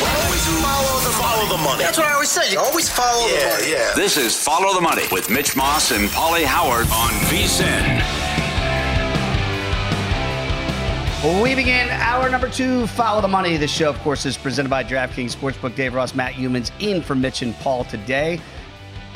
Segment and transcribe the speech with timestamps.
[0.00, 1.84] Always follow the, follow the money.
[1.84, 2.50] That's what I always say.
[2.50, 3.72] You always follow yeah, the money.
[3.72, 3.92] Yeah.
[3.94, 8.00] This is Follow the Money with Mitch Moss and Paulie Howard on VSIN.
[11.42, 13.58] We begin hour number two, Follow the Money.
[13.58, 15.76] This show, of course, is presented by DraftKings Sportsbook.
[15.76, 18.40] Dave Ross, Matt Youmans in for Mitch and Paul today.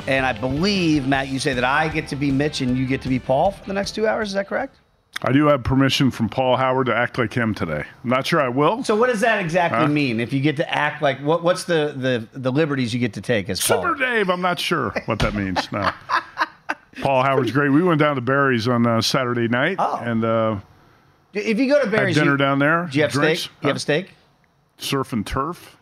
[0.07, 3.01] And I believe, Matt, you say that I get to be Mitch and you get
[3.03, 4.29] to be Paul for the next two hours.
[4.29, 4.77] Is that correct?
[5.23, 7.85] I do have permission from Paul Howard to act like him today.
[8.05, 8.85] I'm not sure I will.
[8.85, 9.89] So what does that exactly huh?
[9.89, 10.21] mean?
[10.21, 11.43] If you get to act like what?
[11.43, 13.95] What's the the, the liberties you get to take as Super Paul?
[13.95, 14.29] Dave?
[14.29, 15.71] I'm not sure what that means.
[15.73, 15.91] No.
[17.03, 17.71] Paul Howard's great.
[17.71, 20.01] We went down to Barry's on uh, Saturday night, oh.
[20.03, 20.59] and uh,
[21.33, 22.89] if you go to Barry's, dinner you, down there.
[22.91, 23.53] Do you have drinks, steak?
[23.63, 24.11] You have a steak?
[24.79, 25.77] Surf and turf.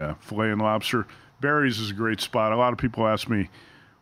[0.00, 1.06] Yeah, filet and lobster.
[1.40, 2.52] Barry's is a great spot.
[2.52, 3.48] A lot of people ask me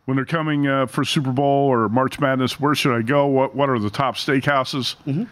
[0.05, 3.25] when they're coming uh, for Super Bowl or March Madness, where should I go?
[3.27, 4.95] What What are the top steakhouses?
[5.07, 5.23] Mm-hmm.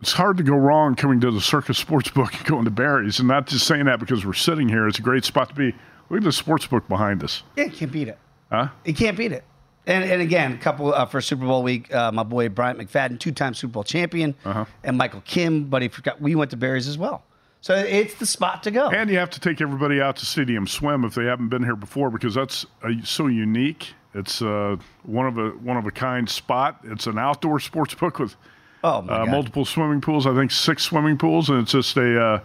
[0.00, 3.26] It's hard to go wrong coming to the Circus Sportsbook and going to Barry's, and
[3.26, 4.86] not just saying that because we're sitting here.
[4.86, 5.74] It's a great spot to be.
[6.08, 7.42] Look at the sportsbook behind us.
[7.56, 8.18] Yeah, you can't beat it.
[8.50, 8.68] Huh?
[8.84, 9.44] You can't beat it.
[9.86, 11.92] And, and again, a couple uh, for Super Bowl week.
[11.92, 14.64] Uh, my boy Bryant McFadden, two-time Super Bowl champion, uh-huh.
[14.84, 15.64] and Michael Kim.
[15.64, 17.24] But he forgot we went to Barry's as well.
[17.60, 18.88] So it's the spot to go.
[18.88, 21.76] And you have to take everybody out to Stadium Swim if they haven't been here
[21.76, 23.94] before because that's uh, so unique.
[24.14, 26.80] It's uh, one of a one of a kind spot.
[26.84, 28.36] It's an outdoor sports book with
[28.84, 30.26] oh uh, multiple swimming pools.
[30.26, 32.40] I think six swimming pools, and it's just a uh,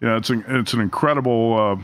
[0.00, 1.76] yeah, it's an it's an incredible uh,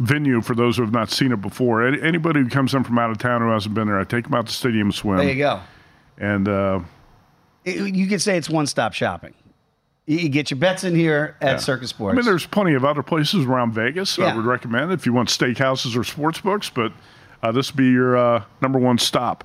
[0.00, 1.86] venue for those who have not seen it before.
[1.86, 4.34] Anybody who comes in from out of town who hasn't been there, I take them
[4.34, 5.18] out to Stadium Swim.
[5.18, 5.60] There you go.
[6.18, 6.80] And uh,
[7.64, 9.34] it, you could say it's one stop shopping.
[10.06, 11.56] You get your bets in here at Yeah.
[11.58, 12.14] Circus Sports.
[12.14, 15.28] I mean, there's plenty of other places around Vegas I would recommend if you want
[15.28, 16.92] steakhouses or sports books, but
[17.42, 19.42] uh, this would be your uh, number one stop.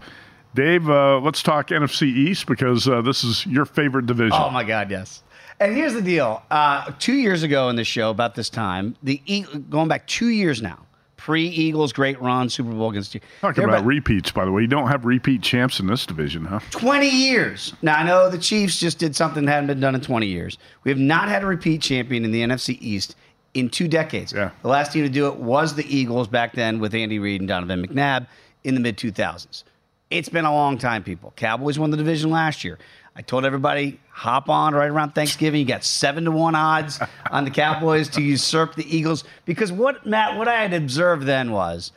[0.54, 4.34] Dave, uh, let's talk NFC East because uh, this is your favorite division.
[4.40, 5.24] Oh my God, yes.
[5.60, 9.22] And here's the deal: uh, two years ago in this show, about this time, the
[9.26, 10.80] e- going back two years now,
[11.22, 13.22] pre-Eagles great run, Super Bowl against you.
[13.42, 14.64] Talking about repeats, by the way.
[14.64, 16.62] You don't have repeat champs in this division, huh?
[16.72, 17.74] 20 years.
[17.84, 20.58] Now, I know the Chiefs just did something that hadn't been done in 20 years.
[20.84, 23.16] We have not had a repeat champion in the NFC East
[23.54, 24.34] in two decades.
[24.34, 24.50] Yeah.
[24.64, 27.48] The last team to do it was the Eagles back then with Andy Reid and
[27.48, 28.26] Donovan McNabb
[28.64, 29.64] in the mid 2000s.
[30.10, 31.34] It's been a long time, people.
[31.36, 32.80] Cowboys won the division last year.
[33.16, 35.60] I told everybody hop on right around Thanksgiving.
[35.60, 37.00] You got seven to one odds
[37.30, 41.52] on the Cowboys to usurp the Eagles because what Matt, what I had observed then
[41.52, 41.92] was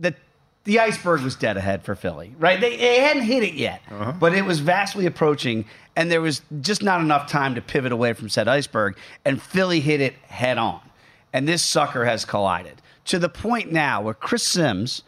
[0.00, 0.16] that
[0.64, 2.60] the iceberg was dead ahead for Philly, right?
[2.60, 4.12] They, they hadn't hit it yet, uh-huh.
[4.18, 5.64] but it was vastly approaching,
[5.96, 9.80] and there was just not enough time to pivot away from said iceberg, and Philly
[9.80, 10.80] hit it head on.
[11.32, 15.02] And this sucker has collided to the point now where Chris Simms,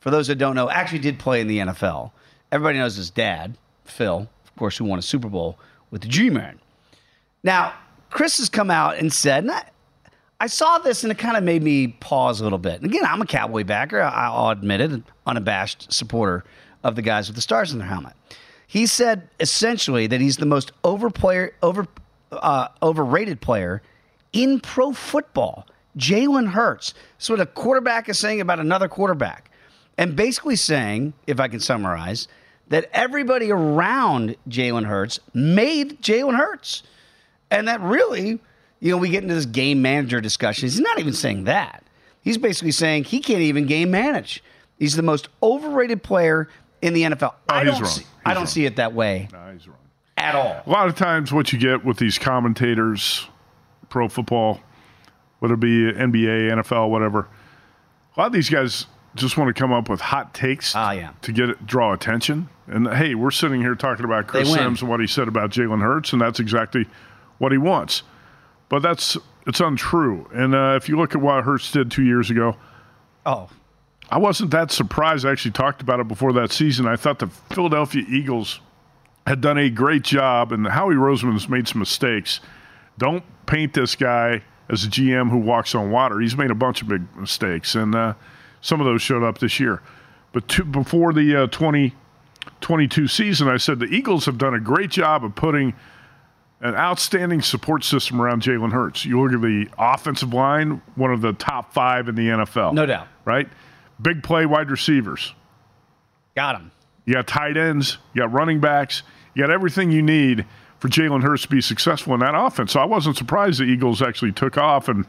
[0.00, 2.10] for those that don't know, actually did play in the NFL.
[2.50, 5.58] Everybody knows his dad, Phil, of course, who won a Super Bowl
[5.90, 6.58] with the G Man.
[7.42, 7.74] Now,
[8.08, 9.64] Chris has come out and said, and I,
[10.40, 12.80] I saw this and it kind of made me pause a little bit.
[12.80, 14.00] And again, I'm a Cowboy backer.
[14.00, 16.42] I- I'll admit it, an unabashed supporter
[16.82, 18.14] of the guys with the stars in their helmet.
[18.66, 21.86] He said essentially that he's the most over player, over,
[22.32, 23.82] uh, overrated player
[24.32, 25.66] in pro football.
[25.98, 26.94] Jalen Hurts.
[27.18, 29.50] That's what a quarterback is saying about another quarterback.
[29.98, 32.26] And basically saying, if I can summarize,
[32.68, 36.82] that everybody around Jalen Hurts made Jalen Hurts.
[37.50, 38.40] And that really,
[38.80, 40.66] you know, we get into this game manager discussion.
[40.68, 41.84] He's not even saying that.
[42.22, 44.42] He's basically saying he can't even game manage.
[44.78, 46.48] He's the most overrated player
[46.82, 47.34] in the NFL.
[47.34, 47.86] Oh, I don't.
[47.86, 48.46] See, I don't wrong.
[48.48, 49.78] see it that way Nah, he's wrong.
[50.16, 50.60] at all.
[50.66, 53.26] A lot of times, what you get with these commentators,
[53.88, 54.60] pro football,
[55.38, 57.28] whether it be NBA, NFL, whatever,
[58.16, 61.10] a lot of these guys just want to come up with hot takes Ah, yeah.
[61.22, 62.48] to get it, draw attention.
[62.68, 65.82] And hey, we're sitting here talking about Chris Simms and what he said about Jalen
[65.82, 66.86] Hurts, and that's exactly
[67.38, 68.02] what he wants.
[68.68, 69.16] But that's
[69.46, 70.28] it's untrue.
[70.32, 72.56] And uh, if you look at what Hurts did two years ago,
[73.24, 73.48] Oh,
[74.10, 75.26] I wasn't that surprised.
[75.26, 76.86] I actually talked about it before that season.
[76.86, 78.60] I thought the Philadelphia Eagles
[79.26, 82.40] had done a great job, and Howie Roseman has made some mistakes.
[82.98, 86.20] Don't paint this guy as a GM who walks on water.
[86.20, 88.14] He's made a bunch of big mistakes, and uh,
[88.60, 89.82] some of those showed up this year.
[90.32, 91.46] But two, before the uh,
[92.60, 95.74] 2022 season, I said the Eagles have done a great job of putting
[96.60, 99.04] an outstanding support system around Jalen Hurts.
[99.04, 102.72] You look at the offensive line, one of the top five in the NFL.
[102.72, 103.08] no doubt.
[103.24, 103.48] Right?
[104.00, 105.34] Big play wide receivers.
[106.34, 106.70] Got them.
[107.04, 107.98] You got tight ends.
[108.14, 109.02] You got running backs.
[109.34, 110.44] You got everything you need
[110.78, 112.72] for Jalen Hurts to be successful in that offense.
[112.72, 114.88] So I wasn't surprised the Eagles actually took off.
[114.88, 115.06] And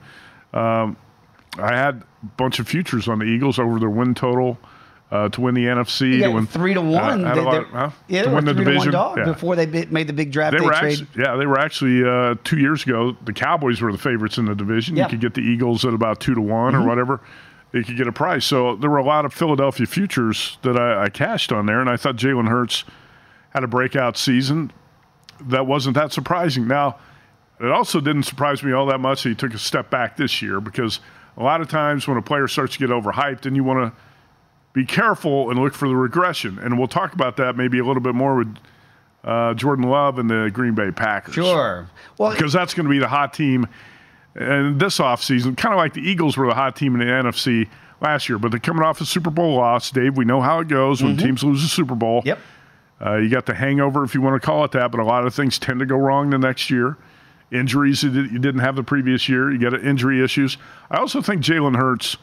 [0.54, 0.96] um,
[1.58, 4.58] I had a bunch of futures on the Eagles over their win total
[5.12, 6.14] uh, to win the NFC.
[6.18, 7.24] You to win three to one.
[7.26, 7.90] Uh, They- huh?
[8.08, 8.92] yeah, to win the three to one division.
[8.92, 9.24] dog Yeah.
[9.26, 11.02] before they made the big draft They day were trade.
[11.02, 13.16] actually, yeah, they were actually uh, two years ago.
[13.26, 14.96] The Cowboys were the favorites in the division.
[14.98, 15.04] Yeah.
[15.06, 16.84] You could get the Eagles at about two to one Mhm.
[16.84, 17.22] or whatever.
[17.74, 18.46] You could get a price.
[18.46, 21.90] So there were a lot of Philadelphia futures that I, I cashed on there, and
[21.90, 22.84] I thought Jalen Hurts
[23.52, 24.72] had a breakout season.
[25.42, 26.68] That wasn't that surprising.
[26.68, 26.96] Now,
[27.60, 29.24] it also didn't surprise me all that much.
[29.24, 31.00] that He took a step back this year because
[31.38, 34.00] a lot of times when a player starts to get overhyped, and you want to
[34.78, 36.60] be careful and look for the regression.
[36.60, 38.56] And we'll talk about that maybe a little bit more with
[39.24, 41.34] uh, Jordan Love and the Green Bay Packers.
[41.34, 41.90] Sure.
[42.18, 43.68] Well, because that's going to be the hot team
[44.36, 47.68] and this offseason, kind of like the Eagles were the hot team in the NFC
[48.02, 49.90] last year, but they're coming off a Super Bowl loss.
[49.90, 52.20] Dave, we know how it goes when teams lose a Super Bowl.
[52.20, 52.28] Mm-hmm.
[52.28, 52.40] Yep.
[53.04, 55.26] Uh, you got the hangover, if you want to call it that, but a lot
[55.26, 56.98] of things tend to go wrong the next year.
[57.52, 59.52] Injuries did- you didn't have the previous year.
[59.52, 60.58] You got injury issues.
[60.92, 62.18] I also think Jalen Hurts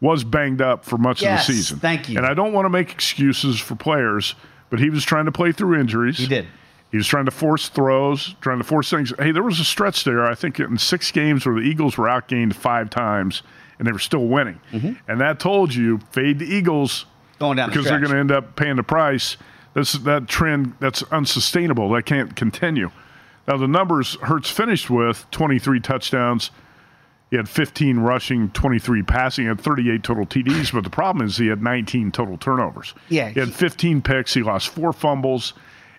[0.00, 1.78] was banged up for much Yes, of the season.
[1.78, 2.18] thank you.
[2.18, 4.34] And I don't want to make excuses for players,
[4.70, 6.18] but he was trying to play through injuries.
[6.18, 6.46] He did.
[6.90, 9.12] He was trying to force throws, trying to force things.
[9.18, 12.06] Hey, there was a stretch there, I think, in six games where the Eagles were
[12.06, 13.42] outgained five times
[13.78, 14.60] and they were still winning.
[14.72, 17.44] And that told you, fade the Eagles Mm-hmm.
[17.44, 19.36] Going down the because they're going to end up paying the price.
[19.74, 21.90] That's that trend that's unsustainable.
[21.90, 22.90] That can't continue.
[23.46, 26.50] Now the numbers Hurts finished with 23 touchdowns.
[27.30, 31.36] He had 15 rushing, 23 passing, he had 38 total TDs, but the problem is
[31.36, 32.94] he had 19 total turnovers.
[33.08, 35.54] Yeah, He had 15 picks, he lost four fumbles,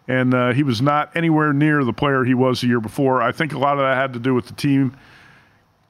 [0.07, 3.21] and uh, he was not anywhere near the player he was the year before.
[3.21, 4.95] I think a lot of that had to do with the team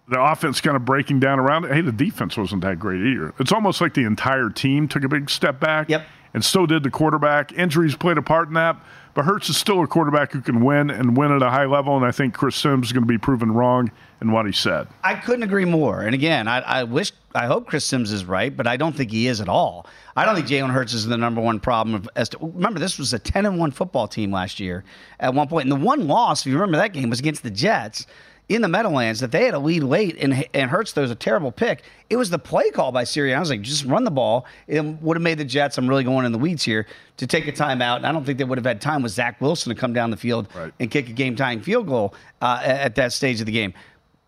[0.10, 1.74] the offense kind of breaking down around it.
[1.74, 3.34] Hey, the defense wasn't that great either.
[3.40, 5.90] It's almost like the entire team took a big step back.
[5.90, 6.06] Yep.
[6.34, 7.52] And so did the quarterback.
[7.54, 8.78] Injuries played a part in that.
[9.18, 11.98] But Hurts is still a quarterback who can win and win at a high level.
[11.98, 13.90] And I think Chris Simms is going to be proven wrong
[14.22, 14.88] in what he said.
[15.04, 16.04] I couldn't agree more.
[16.04, 19.10] And again, I, I wish, I hope Chris Simms is right, but I don't think
[19.10, 19.88] he is at all.
[20.16, 21.96] I don't think Jalen Hurts is the number one problem.
[21.96, 24.84] Of, as to, remember, this was a ten and one football team last year
[25.20, 27.50] at one point, and the one loss, if you remember that game, was against the
[27.50, 28.06] Jets
[28.50, 29.20] in the Meadowlands.
[29.20, 31.84] That they had a lead late, and and Hurts throws a terrible pick.
[32.10, 33.36] It was the play call by Sirianni.
[33.36, 34.46] I was like, just run the ball.
[34.68, 35.78] It would have made the Jets.
[35.78, 36.88] I'm really going in the weeds here
[37.18, 37.98] to take a timeout.
[37.98, 40.12] And I don't think they would have had time with Zach Wilson to come down
[40.12, 40.48] the field
[40.80, 43.74] and kick a game tying field goal uh, at that stage of the game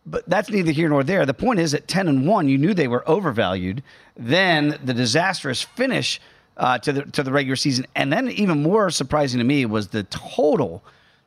[0.05, 1.25] but that's neither here nor there.
[1.25, 3.83] The point is, at ten and one, you knew they were overvalued.
[4.17, 6.19] Then the disastrous finish
[6.57, 9.89] uh, to the to the regular season, and then even more surprising to me was
[9.89, 10.83] the total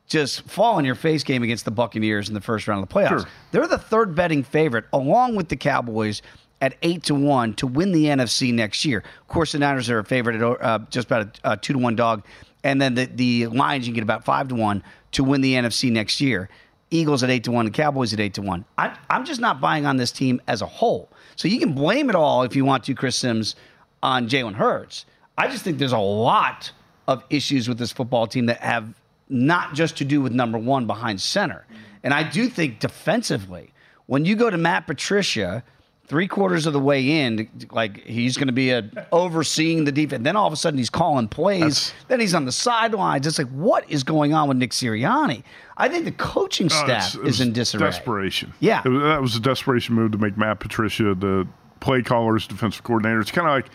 [0.07, 2.93] just fall in your face game against the Buccaneers in the first round of the
[2.93, 3.09] playoffs.
[3.21, 3.29] Sure.
[3.51, 6.21] They're the third betting favorite, along with the Cowboys.
[6.61, 8.99] At eight to one to win the NFC next year.
[8.99, 11.79] Of course, the Niners are a favorite at uh, just about a, a two to
[11.79, 12.23] one dog,
[12.63, 14.81] and then the the Lions you can get about five to one
[15.11, 16.47] to win the NFC next year.
[16.89, 18.63] Eagles at eight to one, the Cowboys at eight to one.
[18.77, 21.09] I, I'm just not buying on this team as a whole.
[21.35, 23.55] So you can blame it all if you want to, Chris Simms,
[24.01, 25.05] on Jalen Hurts.
[25.37, 26.71] I just think there's a lot
[27.07, 28.93] of issues with this football team that have
[29.33, 31.65] not just to do with number one behind center.
[32.03, 33.73] And I do think defensively,
[34.05, 35.63] when you go to Matt Patricia,
[36.05, 40.23] three quarters of the way in, like he's going to be a overseeing the defense.
[40.23, 41.93] Then all of a sudden he's calling plays.
[42.09, 43.25] then he's on the sidelines.
[43.25, 45.43] It's like what is going on with Nick Sirianni?
[45.77, 47.85] I think the coaching Uh, staff it is in disarray.
[47.89, 48.53] Desperation.
[48.59, 48.81] Yeah.
[48.85, 51.47] It was- that was a desperation move to make Matt Patricia the
[51.79, 53.19] play caller's defensive coordinator.
[53.21, 53.67] It's kind of like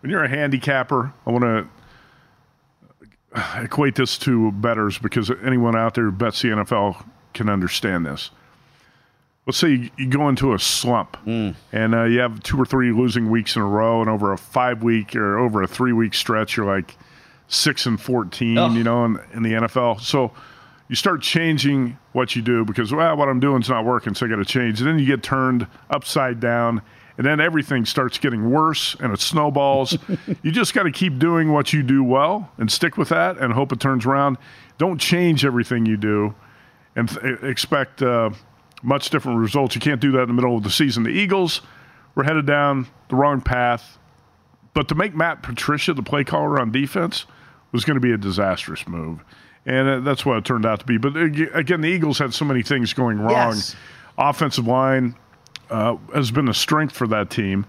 [0.00, 1.66] when you're a handicapper, I want to
[3.56, 8.30] equate this to betters because anyone out there who bets the NFL can understand this.
[9.46, 11.16] Let's say you, go into a slump
[11.72, 14.38] and uh, you have two or three losing weeks in a row, and over a
[14.38, 16.96] five week or over a three week stretch, you're like
[17.48, 18.72] six and 14, Ugh.
[18.72, 20.00] you know, in, in the NFL.
[20.00, 20.32] So
[20.88, 24.26] you start changing what you do because, well, what I'm doing is not working, so
[24.26, 24.80] I got to change.
[24.80, 26.82] And then you get turned upside down,
[27.22, 29.96] and then everything starts getting worse and it snowballs.
[30.42, 33.52] you just got to keep doing what you do well and stick with that and
[33.52, 34.38] hope it turns around.
[34.76, 36.34] Don't change everything you do
[36.96, 38.30] and th- expect uh,
[38.82, 39.76] much different results.
[39.76, 41.04] You can't do that in the middle of the season.
[41.04, 41.60] The Eagles
[42.16, 43.98] were headed down the wrong path,
[44.74, 47.26] but to make Matt Patricia the play caller on defense
[47.70, 49.24] was going to be a disastrous move.
[49.64, 50.98] And uh, that's what it turned out to be.
[50.98, 53.54] But ag- again, the Eagles had so many things going wrong.
[53.54, 53.76] Yes.
[54.18, 55.14] Offensive line
[55.72, 57.66] uh, has been a strength for that team.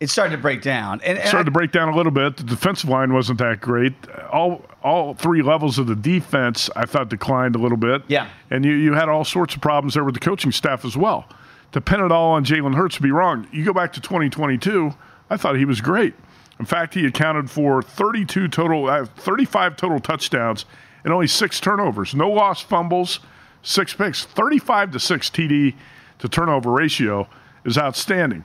[0.00, 1.00] It started to break down.
[1.04, 2.36] And, and started I- to break down a little bit.
[2.36, 3.94] The defensive line wasn't that great.
[4.32, 8.02] All all three levels of the defense, I thought, declined a little bit.
[8.08, 8.28] Yeah.
[8.50, 11.28] And you, you had all sorts of problems there with the coaching staff as well.
[11.70, 13.46] To pin it all on Jalen Hurts would be wrong.
[13.52, 14.92] You go back to 2022,
[15.30, 16.14] I thought he was great.
[16.58, 20.64] In fact, he accounted for 32 total, uh, 35 total touchdowns
[21.04, 22.12] and only six turnovers.
[22.14, 23.20] No lost fumbles,
[23.62, 24.24] six picks.
[24.24, 25.74] 35 to 6 TD
[26.22, 27.28] to turnover ratio
[27.64, 28.44] is outstanding.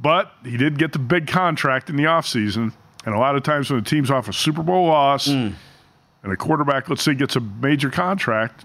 [0.00, 2.72] But he did get the big contract in the offseason.
[3.04, 5.50] And a lot of times when a team's off a Super Bowl loss hmm.
[6.22, 8.64] and a quarterback, let's say, gets a major contract,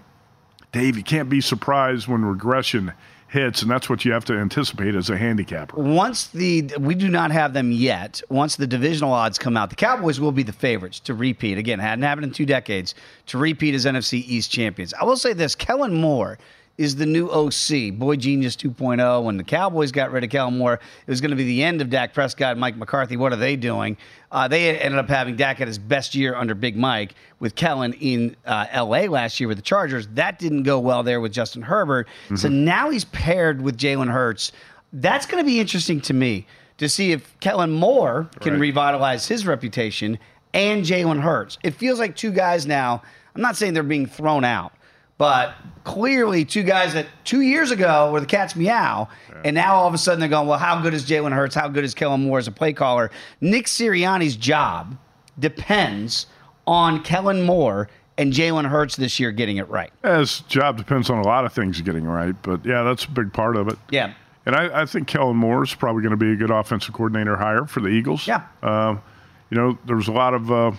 [0.72, 2.94] Dave, you can't be surprised when regression
[3.28, 3.60] hits.
[3.60, 5.78] And that's what you have to anticipate as a handicapper.
[5.78, 8.22] once the we do not have them yet.
[8.30, 11.58] Once the divisional odds come out, the Cowboys will be the favorites to repeat.
[11.58, 12.94] Again, hadn't happened in two decades
[13.26, 14.94] to repeat as NFC East champions.
[14.94, 16.38] I will say this: Kellen Moore
[16.78, 19.24] is the new OC, Boy Genius 2.0.
[19.24, 21.80] When the Cowboys got rid of Kellen Moore, it was going to be the end
[21.80, 23.16] of Dak Prescott and Mike McCarthy.
[23.16, 23.96] What are they doing?
[24.30, 27.94] Uh, they ended up having Dak at his best year under Big Mike with Kellen
[27.94, 30.06] in uh, LA last year with the Chargers.
[30.08, 32.08] That didn't go well there with Justin Herbert.
[32.36, 34.52] So now he's paired with Jalen Hurts.
[34.92, 36.46] That's going to be interesting to me
[36.78, 38.60] to see if Kellen Moore can Right.
[38.60, 40.18] revitalize his reputation
[40.52, 41.56] and Jalen Hurts.
[41.62, 43.02] It feels like two guys now.
[43.34, 44.72] I'm not saying they're being thrown out,
[45.18, 45.54] but
[45.84, 49.08] clearly two guys that two years ago were the cat's meow,
[49.44, 51.54] and now all of a sudden they're going, well, how good is Jalen Hurts?
[51.54, 53.10] How good is Kellen Moore as a play caller?
[53.40, 54.96] Nick Sirianni's job
[55.38, 56.26] depends
[56.66, 59.92] on Kellen Moore and Jalen Hurts this year getting it right.
[60.02, 62.34] His job depends on a lot of things getting right.
[62.42, 63.78] But yeah, that's a big part of it.
[63.90, 64.14] Yeah.
[64.46, 67.36] And I, I think Kellen Moore is probably going to be a good offensive coordinator
[67.36, 68.26] hire for the Eagles.
[68.26, 68.46] Yeah.
[68.62, 69.02] Um,
[69.50, 70.72] you know, there was a lot of, uh,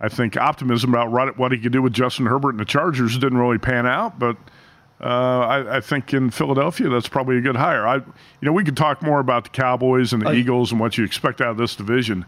[0.00, 3.18] I think, optimism about what, what he could do with Justin Herbert and the Chargers.
[3.18, 4.36] Didn't really pan out, but
[5.00, 7.86] uh, I, I think in Philadelphia, that's probably a good hire.
[7.86, 8.04] I, you
[8.42, 11.04] know, we could talk more about the Cowboys and the Oh, Eagles and what you
[11.04, 12.24] expect out of this division.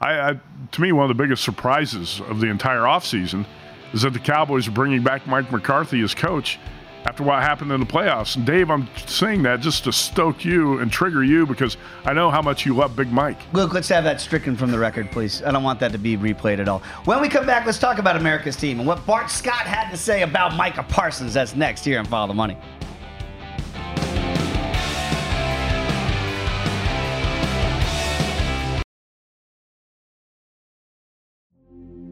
[0.00, 0.40] I, I,
[0.72, 3.46] to me, one of the biggest surprises of the entire offseason
[3.92, 6.58] is that the Cowboys are bringing back Mike McCarthy as coach
[7.04, 8.36] after what happened in the playoffs.
[8.36, 12.30] And Dave, I'm saying that just to stoke you and trigger you because I know
[12.30, 13.38] how much you love Big Mike.
[13.52, 15.42] Luke, let's have that stricken from the record, please.
[15.42, 16.80] I don't want that to be replayed at all.
[17.04, 19.96] When we come back, let's talk about America's team and what Bart Scott had to
[19.96, 21.34] say about Micah Parsons.
[21.34, 22.56] That's next here on Follow the Money.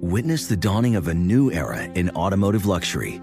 [0.00, 3.22] Witness the dawning of a new era in automotive luxury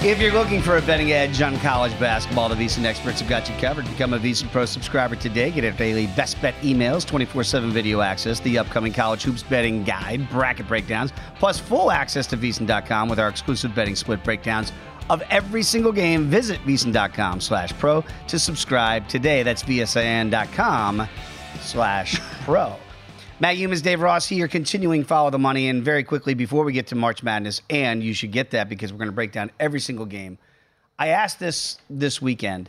[0.00, 3.48] If you're looking for a betting edge on college basketball, the VSiN experts have got
[3.48, 3.84] you covered.
[3.86, 5.50] Become a VSiN Pro subscriber today.
[5.50, 9.82] Get our daily best bet emails, 24 7 video access, the upcoming college hoops betting
[9.82, 14.72] guide, bracket breakdowns, plus full access to VSiN.com with our exclusive betting split breakdowns
[15.10, 16.26] of every single game.
[16.26, 19.42] Visit VSiN.com slash pro to subscribe today.
[19.42, 21.08] That's VSIN.com
[21.60, 22.76] slash pro.
[23.40, 25.68] Matt Youmans, Dave Ross here, continuing Follow the Money.
[25.68, 28.92] And very quickly, before we get to March Madness, and you should get that because
[28.92, 30.38] we're going to break down every single game.
[30.98, 32.68] I asked this this weekend.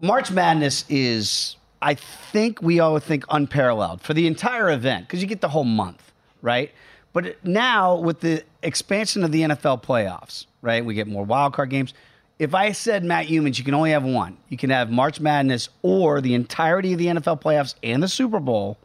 [0.00, 5.28] March Madness is, I think we all think, unparalleled for the entire event because you
[5.28, 6.72] get the whole month, right?
[7.12, 11.68] But now with the expansion of the NFL playoffs, right, we get more wild card
[11.68, 11.92] games.
[12.38, 14.38] If I said Matt Youmans, you can only have one.
[14.48, 18.40] You can have March Madness or the entirety of the NFL playoffs and the Super
[18.40, 18.78] Bowl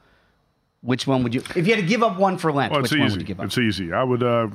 [0.81, 1.41] which one would you?
[1.55, 3.13] If you had to give up one for Lent, well, which it's one easy.
[3.15, 3.45] would you give up?
[3.47, 3.93] It's easy.
[3.93, 4.23] I would.
[4.23, 4.47] Uh,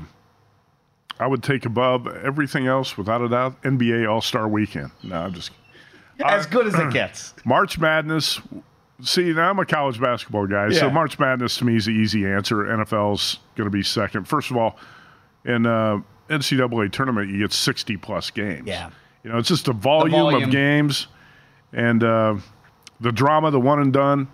[1.21, 4.90] I would take above everything else, without a doubt, NBA All Star Weekend.
[5.02, 5.52] No, I'm just
[6.25, 7.35] as good as it gets.
[7.45, 8.40] March Madness.
[9.02, 12.26] See, now I'm a college basketball guy, so March Madness to me is the easy
[12.26, 12.57] answer.
[12.57, 14.26] NFL's going to be second.
[14.26, 14.76] First of all,
[15.45, 16.00] in uh,
[16.31, 18.66] NCAA tournament, you get 60 plus games.
[18.66, 18.90] Yeah.
[19.25, 20.45] You know, it's just the volume, volume.
[20.45, 21.09] of games,
[21.73, 22.37] and uh,
[23.00, 24.28] the drama, the one and done,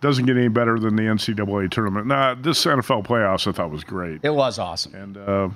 [0.00, 2.06] doesn't get any better than the NCAA tournament.
[2.06, 4.20] Nah, this NFL playoffs I thought was great.
[4.22, 4.94] It was awesome.
[4.94, 5.48] And uh,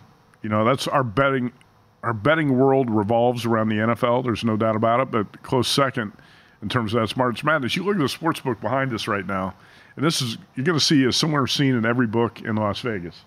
[0.42, 1.52] you know, that's our betting.
[2.02, 4.24] Our betting world revolves around the NFL.
[4.24, 5.10] There's no doubt about it.
[5.10, 6.12] But close second
[6.62, 7.76] in terms of that March Madness.
[7.76, 9.54] You look at the sports book behind us right now,
[9.96, 12.80] and this is you're going to see a similar scene in every book in Las
[12.80, 13.24] Vegas.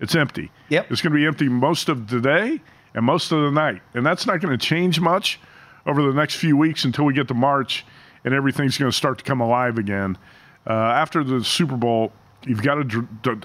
[0.00, 0.50] It's empty.
[0.68, 0.90] Yep.
[0.90, 2.60] It's going to be empty most of today
[2.94, 5.40] and most of the night, and that's not going to change much
[5.86, 7.86] over the next few weeks until we get to March,
[8.24, 10.18] and everything's going to start to come alive again.
[10.66, 12.12] Uh, after the Super Bowl,
[12.44, 12.78] you've got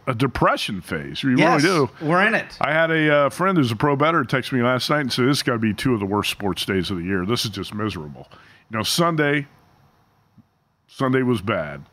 [0.07, 1.23] a, depression phase.
[1.23, 2.05] You Yes, really do.
[2.05, 2.57] We're in it.
[2.59, 5.25] I had a uh, friend who's a pro better text me last night and said,
[5.25, 7.25] This has got to be two of the worst sports days of the year.
[7.25, 8.27] This is just miserable.
[8.69, 9.47] You know, Sunday,
[10.87, 11.83] Sunday was bad.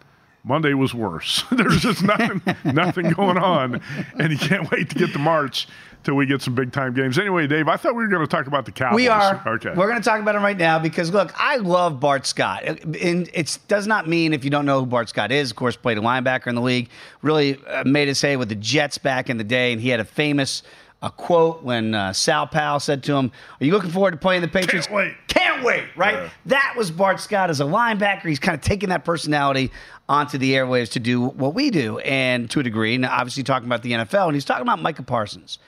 [0.44, 1.44] Monday was worse.
[1.50, 3.80] There's just nothing, nothing going on,
[4.18, 5.68] and you can't wait to get to March
[6.04, 7.18] till we get some big time games.
[7.18, 8.96] Anyway, Dave, I thought we were going to talk about the Cowboys.
[8.96, 9.42] We are.
[9.46, 9.70] Okay.
[9.70, 13.28] We're going to talk about him right now because look, I love Bart Scott, and
[13.34, 15.50] it does not mean if you don't know who Bart Scott is.
[15.50, 16.88] Of course, played a linebacker in the league.
[17.22, 20.00] Really uh, made his hay with the Jets back in the day, and he had
[20.00, 20.62] a famous
[21.02, 23.30] a quote when uh, Sal Powell said to him,
[23.60, 25.14] "Are you looking forward to playing the Patriots?" Can't wait.
[25.28, 25.84] Can't wait.
[25.96, 26.30] Right.
[26.46, 28.22] That was Bart Scott as a linebacker.
[28.24, 29.70] He's kind of taking that personality
[30.08, 32.94] onto the airwaves to do what we do, and to a degree.
[32.94, 35.58] And obviously, talking about the NFL, and he's talking about Micah Parsons.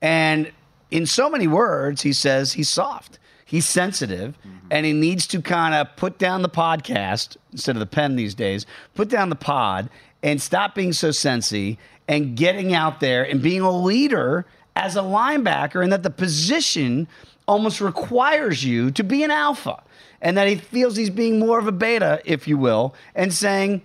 [0.00, 0.50] And
[0.90, 4.36] in so many words, he says he's soft, he's sensitive,
[4.70, 8.34] and he needs to kind of put down the podcast instead of the pen these
[8.34, 9.90] days, put down the pod
[10.22, 11.76] and stop being so sensy
[12.08, 17.08] and getting out there and being a leader as a linebacker, and that the position
[17.46, 19.82] almost requires you to be an alpha.
[20.22, 23.80] And that he feels he's being more of a beta, if you will, and saying,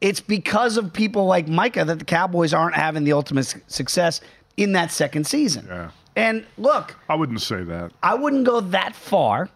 [0.00, 4.20] it's because of people like Micah that the Cowboys aren't having the ultimate su- success
[4.56, 5.66] in that second season.
[5.68, 5.90] Yeah.
[6.16, 7.92] And look, I wouldn't say that.
[8.02, 9.48] I wouldn't go that far,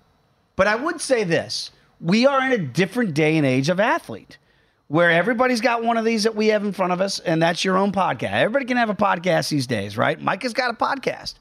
[0.56, 1.70] but I would say this.
[2.00, 4.38] We are in a different day and age of athlete
[4.88, 7.64] where everybody's got one of these that we have in front of us, and that's
[7.64, 8.32] your own podcast.
[8.32, 10.20] Everybody can have a podcast these days, right?
[10.20, 11.34] Micah's got a podcast.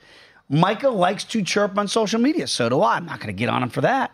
[0.49, 2.47] Micah likes to chirp on social media.
[2.47, 2.95] So do I.
[2.95, 4.11] I'm not going to get on him for that.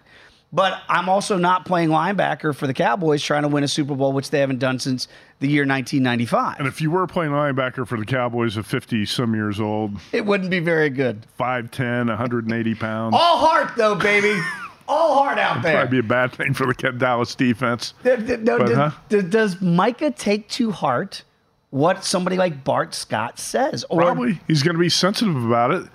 [0.52, 4.14] But I'm also not playing linebacker for the Cowboys trying to win a Super Bowl,
[4.14, 5.08] which they haven't done since
[5.40, 6.58] the year 1995.
[6.58, 10.26] And if you were playing linebacker for the Cowboys at 50 some years old, it
[10.26, 11.28] wouldn't be very good.
[11.40, 13.16] 5'10, 180 pounds.
[13.16, 14.42] All heart, though, baby.
[14.90, 15.82] All hard out there.
[15.82, 17.94] Probably be a bad thing for the Dallas defense.
[18.04, 19.22] No, But, does, huh?
[19.30, 21.24] does Micah take to heart
[21.70, 23.86] what somebody like Bart Scott says?
[23.90, 25.88] Or Probably he's going to be sensitive about it,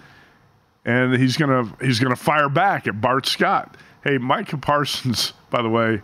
[0.85, 3.77] and he's going to he's going to fire back at Bart Scott.
[4.05, 6.01] Hey, Micah Parsons, by the way,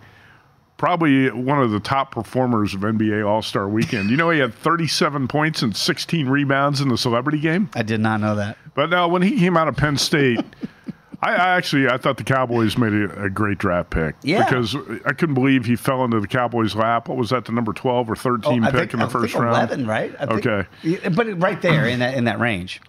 [0.76, 4.10] probably one of the top performers of NBA All Star Weekend.
[4.10, 7.70] You know, he had 37 points and 16 rebounds in the celebrity game.
[7.74, 8.56] I did not know that.
[8.74, 10.40] But now, when he came out of Penn State,
[11.22, 14.14] I, I actually I thought the Cowboys made a, a great draft pick.
[14.22, 14.44] Yeah.
[14.44, 17.08] Because I couldn't believe he fell into the Cowboys' lap.
[17.08, 17.44] What was that?
[17.44, 19.56] The number twelve or thirteen Oh, pick think- in the I first think round.
[19.70, 20.14] 11, right?
[20.18, 20.66] I okay.
[20.82, 22.80] Yeah, But right there in that in that range.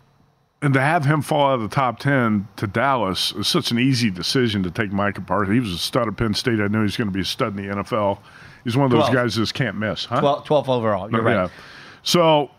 [0.64, 3.80] And to have him fall out of the top 10 to Dallas is such an
[3.80, 5.56] easy decision to take Micah Parsons.
[5.56, 6.60] He was a stud at Penn State.
[6.62, 8.20] I knew he was going to be a stud in the NFL.
[8.64, 9.14] He's one of those 12.
[9.16, 10.20] guys that just can't miss, huh?
[10.20, 11.10] 12, 12 overall.
[11.12, 11.34] You're right.
[11.34, 11.48] Yeah.
[12.04, 12.52] So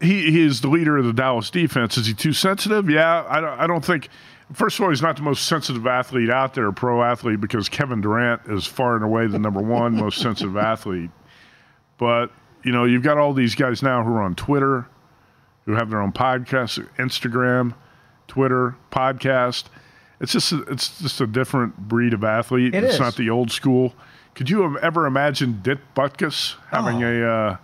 [0.00, 1.96] he, he is the leader of the Dallas defense.
[1.96, 2.90] Is he too sensitive?
[2.90, 4.08] Yeah, I don't, I don't think.
[4.52, 8.00] First of all, he's not the most sensitive athlete out there, pro athlete, because Kevin
[8.00, 11.10] Durant is far and away the number one most sensitive athlete.
[11.98, 12.32] But,
[12.64, 14.86] you know, you've got all these guys now who are on Twitter,
[15.66, 17.74] who have their own podcast, Instagram,
[18.26, 19.64] Twitter, podcast.
[20.20, 22.74] It's just a, it's just a different breed of athlete.
[22.74, 23.00] It it's is.
[23.00, 23.94] not the old school.
[24.34, 27.56] Could you have ever imagine Dick Butkus having a uh,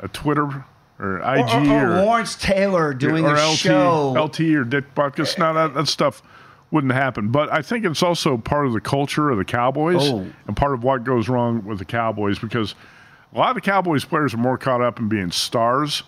[0.00, 0.64] a Twitter
[1.00, 4.12] or IG or, or, or, or Lawrence Taylor doing or a LT, show.
[4.12, 5.38] LT or Dick Butkus?
[5.38, 6.22] Now that, that stuff
[6.70, 7.28] wouldn't happen.
[7.28, 10.26] But I think it's also part of the culture of the Cowboys Oh.
[10.46, 12.74] and part of what goes wrong with the Cowboys because
[13.34, 16.02] a lot of the Cowboys players are more caught up in being stars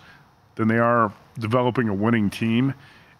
[0.55, 2.73] than they are developing a winning team.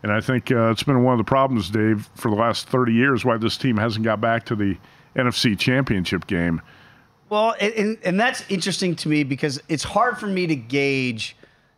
[0.04, 2.94] And I think uh, it's been one of the problems, Dave, for the last 30
[2.94, 4.78] years why this team hasn't got back to the
[5.16, 6.62] NFC championship game.
[7.30, 11.36] Well, and, and that's interesting to me because it's hard for me to gauge.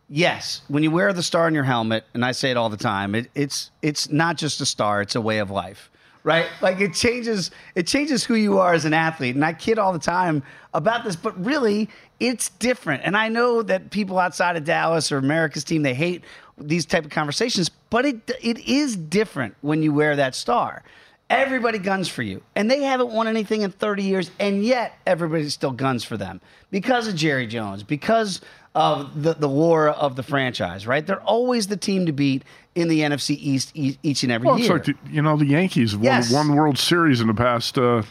[0.08, 2.78] Yes, when you wear the star on your helmet, and I say it all the
[2.78, 5.90] time, it, it's it's not just a star; it's a way of life,
[6.24, 6.46] right?
[6.62, 9.34] Like it changes it changes who you are as an athlete.
[9.34, 10.44] And I kid all the time
[10.76, 11.90] about this, but really,
[12.20, 13.02] it's different.
[13.04, 16.24] And I know that people outside of Dallas or America's team they hate
[16.58, 20.84] these type of conversations, but it it is different when you wear that star.
[21.30, 22.44] Everybody guns for you.
[22.56, 26.40] And they haven't won anything in 30 years, and yet everybody still guns for them
[26.70, 28.42] because of Jerry Jones, because
[28.76, 31.06] of the, the lore of the franchise, right?
[31.06, 32.44] They're always the team to beat
[32.76, 34.74] in the NFC East each and every Well, it's year.
[34.74, 36.32] like, the, you know, the Yankees have Yes.
[36.32, 38.04] won one World Series in the past uh,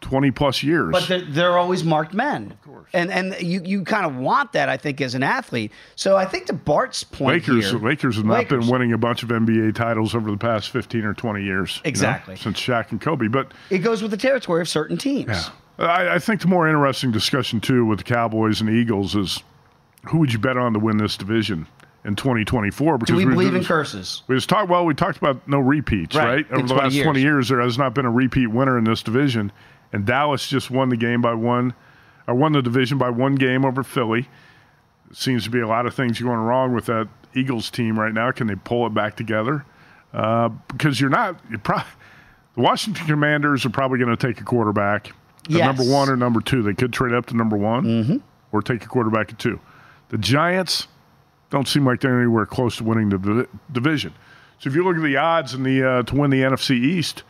[0.00, 0.90] 20 plus years.
[0.92, 2.50] but they're, they're always marked men.
[2.52, 2.90] Of course.
[2.92, 5.72] And, and you, you kind of want that, I think, as an athlete.
[5.94, 8.64] So I think to Bart's point Lakers, here, Lakers have not Lakers.
[8.64, 11.76] been winning a bunch of NBA titles over the past 15 or 20 years.
[11.76, 12.36] you know, Exactly.
[12.36, 13.28] since Shaq and Kobe.
[13.28, 15.28] But it goes with the territory of certain teams.
[15.78, 15.86] Yeah.
[15.86, 19.42] I, I think the more interesting discussion too with the Cowboys and the Eagles is
[20.08, 21.66] who would you bet on to win this division
[22.04, 22.98] in 2024?
[22.98, 24.22] Do we we- believe in curses?
[24.26, 24.68] We just talked.
[24.70, 26.52] Well, we talked about no repeats, Right, right?
[26.52, 27.04] Over the 20 last years.
[27.04, 29.52] 20 years, there has not been a repeat winner in this division,
[29.92, 31.74] and Dallas just won the game by one,
[32.26, 34.28] or won the division by one game over Philly.
[35.12, 38.30] Seems to be a lot of things going wrong with that Eagles team right now.
[38.30, 39.64] Can they pull it back together?
[40.12, 41.40] Uh, because you're not.
[41.50, 41.82] You're pro-
[42.54, 45.64] the Washington Commanders are probably going to take a quarterback, at Yes.
[45.66, 46.62] number one or number two.
[46.62, 48.16] They could trade up to number one, Mm-hmm.
[48.52, 49.58] or take a quarterback at two.
[50.10, 50.86] The Giants
[51.50, 54.12] don't seem like they're anywhere close to winning the division.
[54.60, 57.22] So if you look at the odds in the uh, to win the NFC East,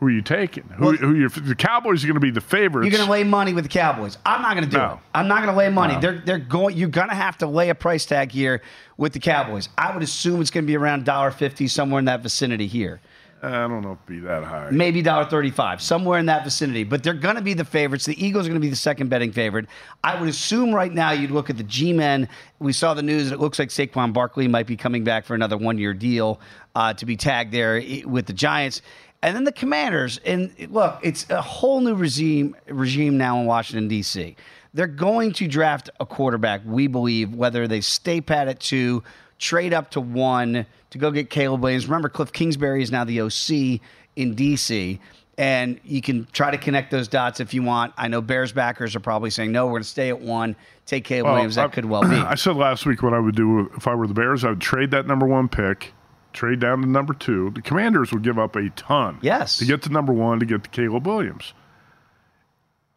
[0.00, 0.64] who are you taking?
[0.64, 2.84] Who, Well- who you the Cowboys are going to be the favorites.
[2.86, 4.16] You're going to lay money with the Cowboys.
[4.24, 4.92] I'm not going to do No.
[4.92, 4.98] it.
[5.14, 5.94] I'm not going to lay money.
[5.94, 6.00] No.
[6.00, 6.76] They're they're going.
[6.76, 8.62] You're going to have to lay a price tag here
[8.96, 9.68] with the Cowboys.
[9.76, 13.00] I would assume it's going to be around $1.50 somewhere in that vicinity here.
[13.40, 14.68] I don't know if it'd be that high.
[14.72, 16.82] Maybe $1.35, somewhere in that vicinity.
[16.82, 18.04] But they're going to be the favorites.
[18.04, 19.66] The Eagles are going to be the second betting favorite.
[20.02, 22.28] I would assume right now you'd look at the G Men.
[22.58, 23.30] We saw the news.
[23.30, 26.40] It looks like Saquon Barkley might be coming back for another one year deal
[26.74, 28.82] uh, to be tagged there with the Giants.
[29.22, 30.20] And then the Commanders.
[30.24, 34.36] And look, it's a whole new regime regime now in Washington, D.C.
[34.74, 39.02] They're going to draft a quarterback, we believe, whether they stay pat at two,
[39.38, 41.86] trade up to one to go get Caleb Williams.
[41.86, 43.80] Remember, Cliff Kingsbury is now the OC
[44.16, 44.98] in DC.
[45.36, 47.94] And you can try to connect those dots if you want.
[47.96, 51.04] I know Bears backers are probably saying, no, we're going to stay at one, take
[51.04, 51.54] Caleb Well, Williams.
[51.54, 52.16] That I- could well be.
[52.16, 54.44] I said last week what I would do if I were the Bears.
[54.44, 55.92] I would trade that number one pick,
[56.32, 57.50] trade down to number two.
[57.50, 59.18] The Commanders would give up a ton.
[59.22, 59.58] Yes.
[59.58, 61.52] To get to number one, to get to Caleb Williams.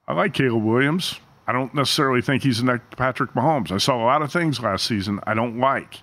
[0.08, 1.20] I like Caleb Williams.
[1.48, 3.72] I don't necessarily think he's the next Patrick Mahomes.
[3.72, 6.00] I saw a lot of things last season I don't like.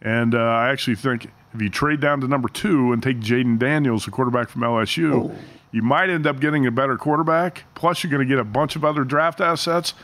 [0.00, 3.58] And uh, I actually think if you trade down to number two and take Jayden
[3.58, 5.34] Daniels, the quarterback from LSU,
[5.72, 7.64] you might end up getting a better quarterback.
[7.74, 9.94] Plus, you're going to get a bunch of other draft assets.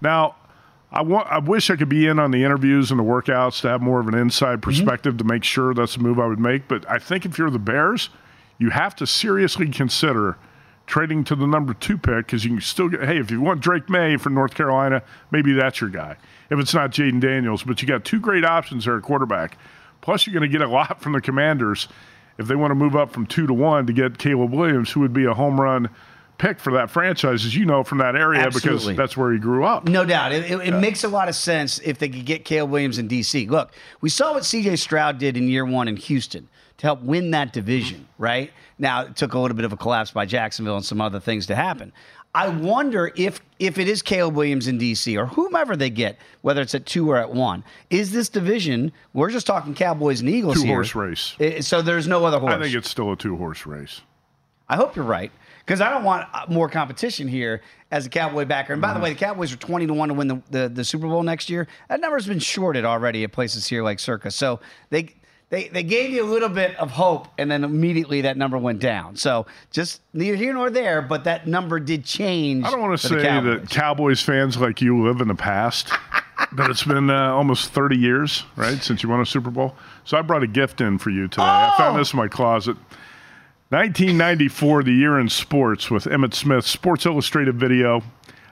[0.00, 0.36] Now,
[0.90, 1.28] I want.
[1.28, 4.00] I wish I could be in on the interviews and the workouts to have more
[4.00, 4.70] of an inside mm-hmm.
[4.70, 6.66] perspective to make sure that's the move I would make.
[6.66, 8.08] But I think if you're the Bears,
[8.58, 10.38] you have to seriously consider
[10.86, 13.04] trading to the number two pick because you can still get.
[13.04, 16.16] Hey, if you want Drake Maye from North Carolina, maybe that's your guy.
[16.50, 19.58] If it's not Jayden Daniels, but you got two great options there at quarterback.
[20.00, 21.88] Plus, you're going to get a lot from the Commanders
[22.38, 25.00] if they want to move up from two to one to get Caleb Williams, who
[25.00, 25.90] would be a home run
[26.38, 28.92] pick for that franchise, as you know from that area Absolutely.
[28.92, 29.86] because that's where he grew up.
[29.88, 30.32] No doubt.
[30.32, 33.08] It, it, it makes a lot of sense if they could get Caleb Williams in
[33.08, 33.46] D.C.
[33.48, 34.76] Look, we saw what C.J.
[34.76, 36.48] Stroud did in year one in Houston.
[36.78, 38.50] to help win that division, right?
[38.78, 41.46] Now, it took a little bit of a collapse by Jacksonville and some other things
[41.46, 41.92] to happen.
[42.34, 46.60] I wonder if if it is Caleb Williams in DC or whomever they get, whether
[46.60, 48.92] it's at two or at one, is this division?
[49.14, 50.74] We're just talking Cowboys and Eagles Two here.
[50.76, 51.34] horse race.
[51.40, 52.52] Eh, So there's no other horse.
[52.52, 54.02] I think it's still a two horse race.
[54.68, 55.32] I hope you're right
[55.68, 58.72] because I don't want uh, more competition here as a Cowboy backer.
[58.72, 58.98] And by Mm-hmm.
[59.00, 61.22] the way, the Cowboys are 20 to 1 to win the, the, the Super Bowl
[61.22, 61.68] next year.
[61.90, 64.34] That number's been shorted already at places here like Circus.
[64.34, 65.14] So they.
[65.50, 68.80] They, they gave you a little bit of hope, and then immediately that number went
[68.80, 69.16] down.
[69.16, 72.66] So just neither here nor there, but that number did change.
[72.66, 73.60] I don't want to say Cowboys.
[73.62, 75.90] that Cowboys fans like you live in the past,
[76.52, 79.74] but it's been uh, almost 30 years, right, since you won a Super Bowl.
[80.04, 81.44] So I brought a gift in for you today.
[81.44, 81.78] I Oh!
[81.78, 82.76] found this in my closet.
[83.70, 88.02] 1994, the year in sports with Emmitt Smith, Sports Illustrated video.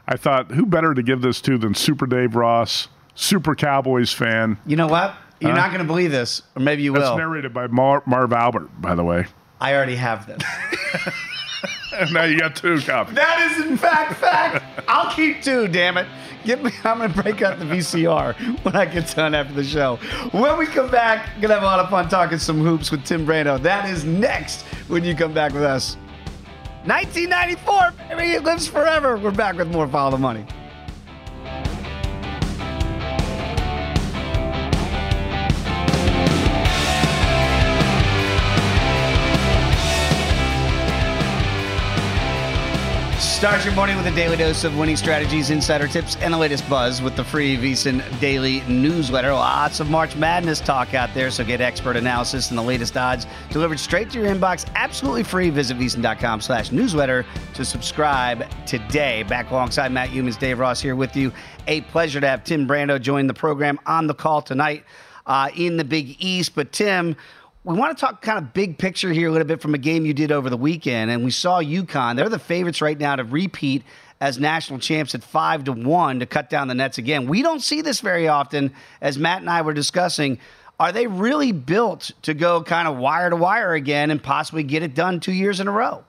[0.07, 4.59] I thought, who better to give this to than Super Dave Ross, Super Cowboys fan?
[4.67, 5.17] You know what?
[5.41, 5.57] You're Huh?
[5.57, 7.17] not going to believe this, or maybe you That's will.
[7.17, 9.25] narrated by Mar- Marv Albert, by the way.
[9.59, 10.43] I already have this.
[11.97, 13.15] And now you got two copies.
[13.15, 14.65] That is in fact fact.
[14.89, 16.07] I'll keep two, damn it.
[16.45, 19.97] Get me, I'm gonna break out the VCR when I get done after the show.
[20.33, 23.27] When we come back, gonna have a lot of fun talking some hoops with Tim
[23.27, 23.61] Brando.
[23.61, 25.97] That is next when you come back with us.
[26.85, 29.17] 1994, baby, it lives forever.
[29.17, 30.47] We're back with more Follow the Money.
[43.37, 46.67] Start your morning with a daily dose of winning strategies, insider tips, and the latest
[46.71, 49.31] buzz with the free VSIN daily newsletter.
[49.35, 53.27] Lots of March Madness talk out there, so get expert analysis and the latest odds
[53.51, 55.51] delivered straight to your inbox, absolutely free.
[55.51, 59.23] Visit VSIN.com slash newsletter to subscribe today.
[59.25, 61.31] Back alongside Matt Youmans, Dave Ross here with you.
[61.67, 64.83] A pleasure to have Tim Brando join the program on the call tonight
[65.27, 66.55] uh, in the Big East.
[66.55, 67.15] But Tim,
[67.67, 70.07] we want to talk kind of big picture here a little bit from a game
[70.07, 72.15] you did over the weekend, and we saw UConn.
[72.15, 73.83] They're the favorites right now to repeat
[74.21, 77.27] as national champs at five to one to cut down the nets again.
[77.27, 80.39] We don't see this very often, as Matt and I were discussing.
[80.79, 84.85] Are they really built to go kind of wire to wire again and possibly get
[84.85, 86.05] it done two years in a row?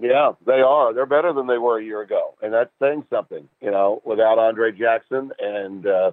[0.00, 0.94] Yeah, they are.
[0.94, 3.48] They're better than they were a year ago, and that's saying something.
[3.60, 6.12] You know, without Andre Jackson and uh,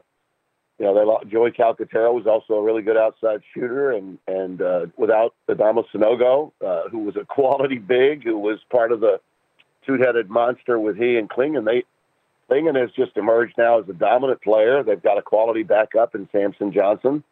[0.79, 4.61] you know, they lo- Joey Calcaterra was also a really good outside shooter, and and
[4.61, 9.19] uh, without Adama Sanogo, uh, who was a quality big, who was part of the
[9.85, 11.83] two-headed monster with he and Clingan, they
[12.49, 14.83] Clingan has just emerged now as a dominant player.
[14.83, 17.23] They've got a quality backup in Samson Johnson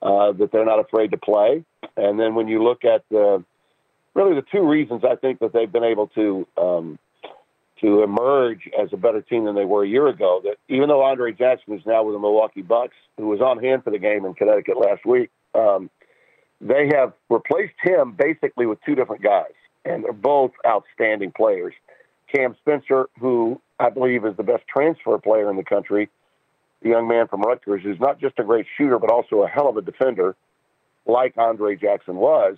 [0.00, 1.64] uh, that they're not afraid to play.
[1.96, 3.44] And then when you look at the
[4.14, 6.98] really the two reasons I think that they've been able to um,
[7.80, 10.40] to emerge as a better team than they were a year ago.
[10.44, 13.84] That even though Andre Jackson is now with the Milwaukee Bucks, who was on hand
[13.84, 15.90] for the game in Connecticut last week, um,
[16.60, 19.52] they have replaced him basically with two different guys,
[19.84, 21.74] and they're both outstanding players.
[22.34, 26.08] Cam Spencer, who I believe is the best transfer player in the country,
[26.82, 29.68] the young man from Rutgers, who's not just a great shooter but also a hell
[29.68, 30.34] of a defender,
[31.06, 32.56] like Andre Jackson was.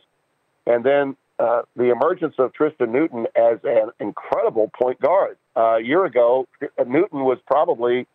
[0.67, 5.37] And then uh, the emergence of Tristan Newton as an incredible point guard.
[5.57, 6.47] Uh, a year ago,
[6.87, 8.07] Newton was probably,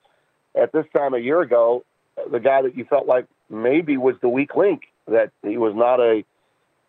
[0.56, 1.84] at this time a year ago,
[2.32, 6.00] the guy that you felt like maybe was the weak link, that he was not
[6.00, 6.24] a,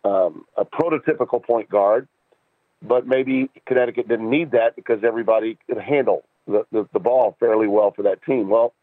[0.04, 2.08] um, a prototypical point guard,
[2.82, 7.66] but maybe Connecticut didn't need that because everybody could handle the, the, the ball fairly
[7.66, 8.48] well for that team.
[8.48, 8.74] Well,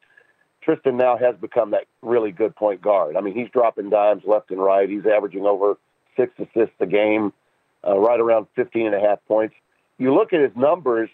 [0.63, 3.15] Tristan now has become that really good point guard.
[3.15, 4.89] I mean, he's dropping dimes left and right.
[4.89, 5.75] He's averaging over
[6.17, 7.33] six assists a game,
[7.87, 9.55] uh, right around 15 and a half points.
[9.97, 11.09] You look at his numbers,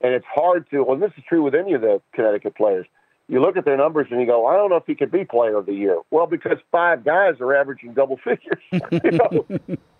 [0.00, 2.86] and it's hard to, well, this is true with any of the Connecticut players.
[3.28, 5.24] You look at their numbers and you go, I don't know if he could be
[5.24, 6.00] player of the year.
[6.10, 8.62] Well, because five guys are averaging double figures.
[8.72, 9.46] you know,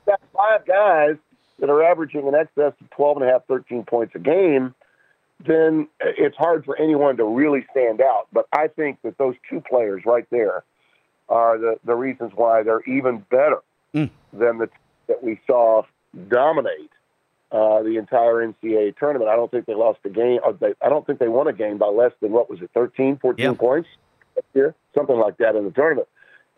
[0.07, 1.17] that five guys
[1.61, 4.75] that are averaging in excess of 12 and a half, 13 points a game,
[5.47, 8.27] then it's hard for anyone to really stand out.
[8.33, 10.65] But I think that those two players right there
[11.29, 13.61] are the, the reasons why they're even better
[13.93, 14.09] Mm.
[14.33, 14.69] than the
[15.11, 15.83] that we saw
[16.29, 16.91] dominate
[17.53, 19.29] uh, the entire NCAA tournament.
[19.29, 20.39] I don't think they lost a game.
[20.45, 22.71] Or they, I don't think they won a game by less than what was it,
[22.73, 23.89] 13, 14 points
[24.37, 26.09] this year, something like that in the tournament.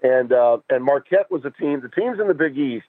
[0.03, 1.81] And uh, and Marquette was a team.
[1.81, 2.87] The teams in the Big East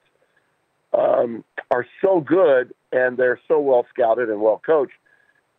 [0.93, 4.93] um, are so good and they're so well scouted and well coached.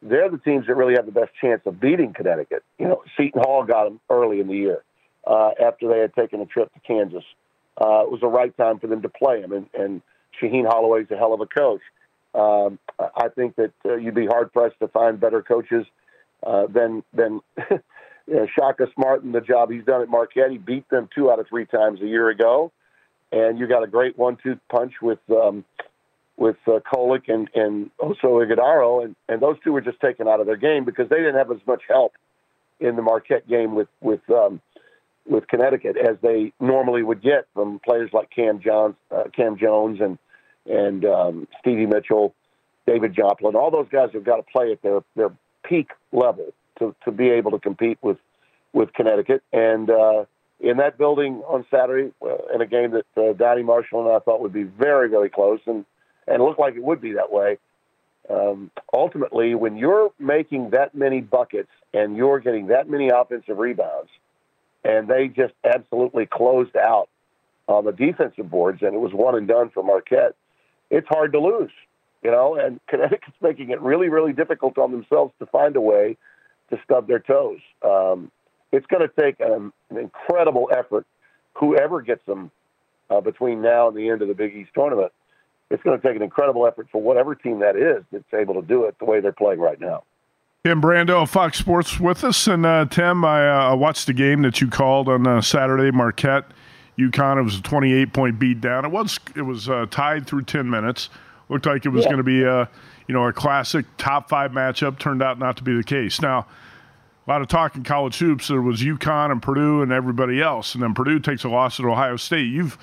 [0.03, 2.63] They're the teams that really have the best chance of beating Connecticut.
[2.79, 4.85] You know, Seton Hall got them early in the year
[5.27, 7.25] uh, after they had taken a trip to Kansas.
[7.81, 10.03] Uh, it was the right time for them to play him, and, and
[10.41, 11.81] Shaheen Holloway's a hell of a coach.
[12.35, 15.87] Um, I think that uh, you'd be hard pressed to find better coaches
[16.45, 17.41] uh, than than
[18.27, 20.51] you know, Shaka Smart and the job he's done at Marquette.
[20.51, 22.73] He beat them two out of three times a year ago,
[23.31, 25.65] and you got a great one-two punch with um,
[26.37, 30.41] with uh, Kolek and and also Ighodaro, and and those two were just taken out
[30.41, 32.13] of their game because they didn't have as much help
[32.81, 34.61] in the Marquette game with with um,
[35.27, 40.01] with Connecticut as they normally would get from players like Cam Jones, uh, Cam Jones,
[40.01, 40.19] and
[40.67, 42.35] and um, Stevie Mitchell,
[42.87, 43.55] David Joplin.
[43.55, 45.31] All those guys have got to play at their their
[45.65, 48.19] peak level to to be able to compete with
[48.73, 49.43] with Connecticut.
[49.53, 50.25] And uh,
[50.61, 54.19] in that building on Saturday, uh, in a game that uh, Donny Marshall and I
[54.19, 55.85] thought would be very very close, and
[56.27, 57.59] and looked like it would be that way.
[58.31, 64.09] Um, ultimately, when you're making that many buckets and you're getting that many offensive rebounds,
[64.85, 67.09] and they just absolutely closed out
[67.67, 70.35] on the defensive boards, and it was one and done for Marquette.
[70.91, 71.71] It's hard to lose,
[72.23, 76.17] you know, and Connecticut's making it really, really difficult on themselves to find a way
[76.71, 77.61] to stub their toes.
[77.83, 78.31] Um,
[78.73, 81.07] it's going to take an, an, incredible effort,
[81.55, 82.51] whoever gets them
[83.09, 85.13] uh, between now and the end of the Big East tournament.
[85.71, 88.63] It's going to take an incredible effort for whatever team that is that's able to
[88.63, 90.03] do it the way they're playing right now.
[90.65, 94.41] Tim Brando, of Fox Sports, with us, and uh, Tim, I uh, watched the game
[94.41, 96.47] that you called on uh, Saturday, Marquette.
[96.99, 97.39] UConn.
[97.39, 98.87] It was a 28 point beat down.
[98.87, 101.11] It was it was uh, tied through 10 minutes.
[101.51, 102.13] Looked like it was yeah.
[102.13, 102.71] going to be a
[103.07, 104.99] you know a classic top five matchup.
[104.99, 106.23] Turned out not to be the case.
[106.23, 106.47] Now,
[107.27, 108.49] a lot of talk in college hoops.
[108.49, 111.85] There was UConn and Purdue and everybody else, and then Purdue takes a loss at
[111.85, 112.51] Ohio State.
[112.51, 112.79] You've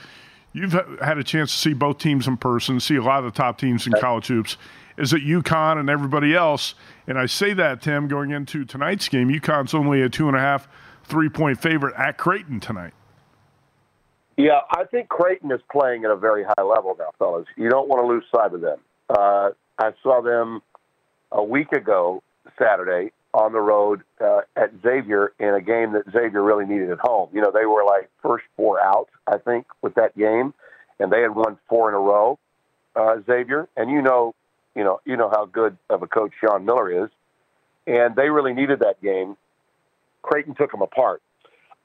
[0.54, 3.36] you've had a chance to see both teams in person, see a lot of the
[3.36, 4.58] top teams in college hoops
[5.02, 6.76] is at UConn and everybody else.
[7.08, 9.30] And I say that, Tim, going into tonight's game.
[9.30, 10.68] UConn's only a two and a half,
[11.04, 12.94] three point favorite at Creighton tonight.
[14.38, 17.48] Yeah, I think Creighton is playing at a very high level now, fellas.
[17.58, 18.80] You don't want to lose sight of them.
[19.10, 20.62] Uh, I saw them
[21.32, 22.24] a week ago,
[22.58, 27.00] Saturday, on the road uh, at Xavier in a game that Xavier really needed at
[27.00, 27.30] home.
[27.34, 30.54] You know, they were like first four out, I think, with that game,
[31.00, 32.40] and they had won four in a row,
[32.96, 33.68] uh, Xavier.
[33.78, 34.34] And you know,
[34.76, 37.10] you know, you know how good of a coach Sean Miller is,
[37.88, 39.36] and they really needed that game.
[40.22, 41.22] Creighton took them apart.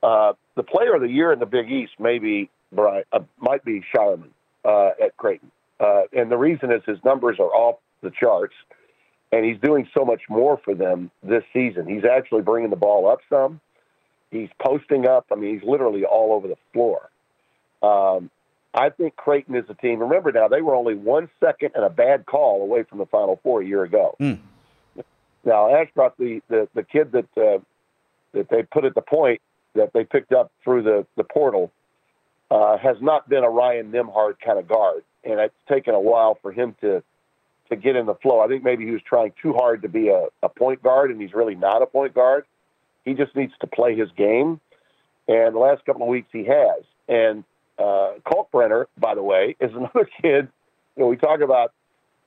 [0.03, 3.01] Uh, the player of the year in the Big East maybe uh,
[3.41, 4.29] might be Scheierman
[4.65, 8.55] uh, at Creighton, uh, and the reason is his numbers are off the charts,
[9.33, 11.87] and he's doing so much more for them this season.
[11.87, 13.61] He's actually bringing the ball up some.
[14.31, 15.27] He's posting up.
[15.33, 17.09] I mean, he's literally all over the floor.
[17.83, 18.31] Um,
[18.77, 20.01] I think Creighton is a team.
[20.01, 23.41] Remember now, they were only one second and a bad call away from the Final
[23.43, 24.15] Four a year ago.
[24.21, 24.39] Mm.
[25.45, 27.59] Now Ashcroft, the, the the kid that uh,
[28.33, 29.41] that they put at the point
[29.75, 31.73] that they picked up through the the portal,
[32.51, 36.39] uh, has not been a Ryan Nembhard kind of guard, and it's taken a while
[36.43, 37.03] for him to
[37.71, 38.41] to get in the flow.
[38.41, 41.21] I think maybe he was trying too hard to be a, a point guard, and
[41.21, 42.45] he's really not a point guard.
[43.05, 44.61] He just needs to play his game,
[45.29, 46.83] and the last couple of weeks he has.
[47.09, 47.45] And
[47.79, 50.49] uh, Kalkbrenner, by the way, is another kid.
[50.97, 51.73] You know, we talk about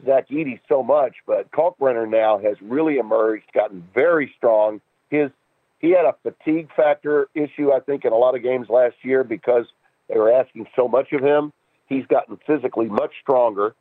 [0.06, 4.82] Zach Edey so much, but Kalkbrenner now has really emerged, gotten very strong.
[5.10, 5.32] His
[5.80, 9.24] he had a fatigue factor issue, I think, in a lot of games last year
[9.24, 9.66] because
[10.10, 11.54] they were asking so much of him.
[11.88, 13.74] He's gotten physically much stronger.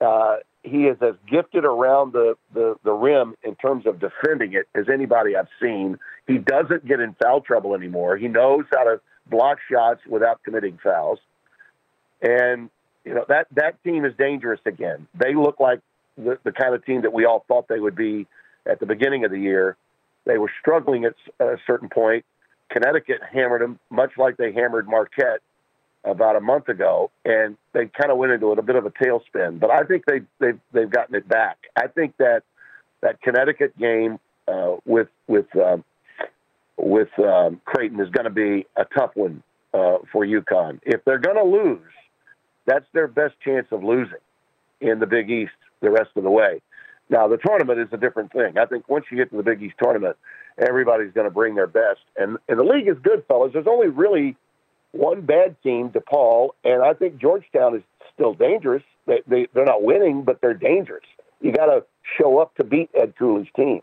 [0.00, 4.68] Uh, he is as gifted around the, the, the rim in terms of defending it
[4.74, 5.98] as anybody I've seen.
[6.26, 8.16] He doesn't get in foul trouble anymore.
[8.16, 11.18] He knows how to block shots without committing fouls.
[12.22, 12.70] And
[13.04, 15.06] you know that that team is dangerous again.
[15.14, 15.80] They look like
[16.16, 18.26] the, the kind of team that we all thought they would be
[18.66, 19.76] at the beginning of the year.
[20.24, 22.24] They were struggling at a certain point.
[22.68, 25.40] Connecticut hammered them, much like they hammered Marquette
[26.04, 28.90] about a month ago, and they kind of went into it a bit of a
[28.90, 29.60] tailspin.
[29.60, 31.58] But I think they they've they've gotten it back.
[31.76, 32.42] I think that
[33.02, 35.84] that Connecticut game uh, with with um,
[36.76, 40.80] with um, Creighton is going to be a tough one uh, for UConn.
[40.82, 41.80] If they're going to lose,
[42.66, 44.18] that's their best chance of losing
[44.80, 46.60] in the Big East the rest of the way.
[47.08, 48.58] Now, the tournament is a different thing.
[48.58, 50.16] I think once you get to the Big East tournament,
[50.58, 52.00] everybody's going to bring their best.
[52.16, 53.52] And, and the league is good, fellas.
[53.52, 54.36] There's only really
[54.92, 57.82] one bad team, DePaul, and I think Georgetown is
[58.14, 58.82] still dangerous.
[59.06, 61.04] They, they, they're not winning, but they're dangerous.
[61.40, 61.84] You got to
[62.18, 63.82] show up to beat Ed Cooley's team.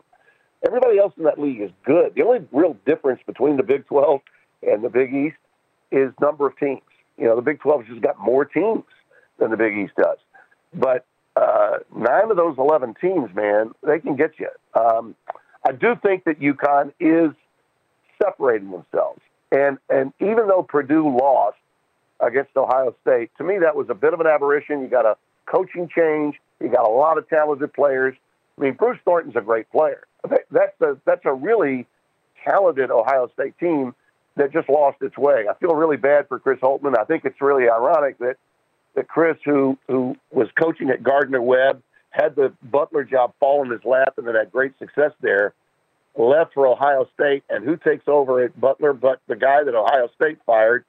[0.66, 2.14] Everybody else in that league is good.
[2.14, 4.20] The only real difference between the Big 12
[4.62, 5.36] and the Big East
[5.90, 6.80] is number of teams.
[7.18, 8.84] You know, the Big 12 has just got more teams
[9.38, 10.18] than the Big East does.
[10.72, 11.04] But
[11.36, 14.48] uh, nine of those 11 teams, man, they can get you.
[14.74, 15.14] Um,
[15.66, 17.34] I do think that UConn is
[18.22, 19.20] separating themselves.
[19.52, 21.56] And, and even though Purdue lost
[22.20, 24.80] against Ohio State, to me, that was a bit of an aberration.
[24.80, 25.16] You got a
[25.46, 28.16] coaching change, you got a lot of talented players.
[28.58, 30.06] I mean, Bruce Thornton's a great player.
[30.50, 31.86] That's a, that's a really
[32.44, 33.94] talented Ohio State team
[34.36, 35.46] that just lost its way.
[35.48, 36.98] I feel really bad for Chris Holtmann.
[36.98, 38.36] I think it's really ironic that
[38.94, 43.70] that Chris, who who was coaching at Gardner Webb, had the Butler job fall in
[43.70, 45.52] his lap and then had great success there,
[46.16, 50.08] left for Ohio State, and who takes over at Butler but the guy that Ohio
[50.14, 50.84] State fired,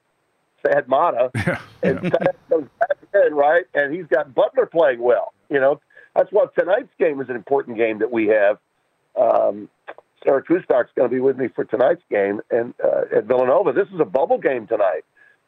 [0.64, 3.64] Thad Matta, yeah, and Thad goes back in, right?
[3.74, 5.32] And he's got Butler playing well.
[5.48, 5.80] You know,
[6.14, 8.58] that's why tonight's game is an important game that we have.
[9.20, 9.68] Um,
[10.24, 13.72] Sarah Kustok's going to be with me for tonight's game and uh, at Villanova.
[13.72, 15.04] This is a bubble game tonight.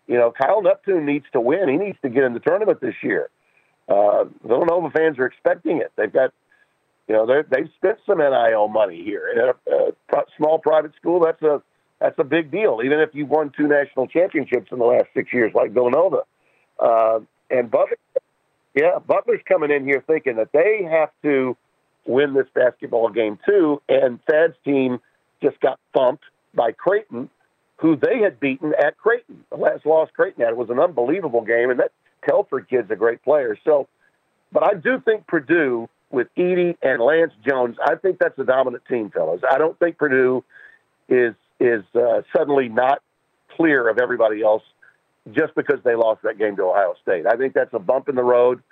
[0.07, 1.69] You know, Kyle Neptune needs to win.
[1.69, 3.29] He needs to get in the tournament this year.
[3.89, 5.93] Uh, Villanova fans are expecting it.
[5.97, 6.33] They've got,
[7.09, 9.29] you know, they've spent some NIL money here.
[9.35, 11.63] At a, a small private school, that's a
[12.01, 12.81] that's a big deal.
[12.85, 16.23] Even if you've won two national championships in the last six years, like Villanova,
[16.79, 17.19] uh,
[17.51, 17.97] and Butler,
[18.75, 21.57] yeah, Butler's coming in here thinking that they have to
[22.09, 23.81] win this basketball game too.
[23.89, 24.99] And Thad's team
[25.43, 27.31] just got thumped by Creighton,
[27.77, 29.45] who they had beaten at Creighton.
[29.51, 31.93] The last loss Creighton had it was an unbelievable game, and that
[32.29, 33.57] Telfort kid's a great player.
[33.65, 33.87] So,
[34.51, 38.83] but I do think Purdue with Edey and Lance Jones, I think that's a dominant
[38.89, 39.43] team, fellas.
[39.49, 40.43] I don't think Purdue
[41.09, 43.03] is is uh, suddenly not
[43.57, 44.63] clear of everybody else
[45.33, 47.27] just because they lost that game to Ohio State.
[47.27, 48.63] I think that's a bump in the road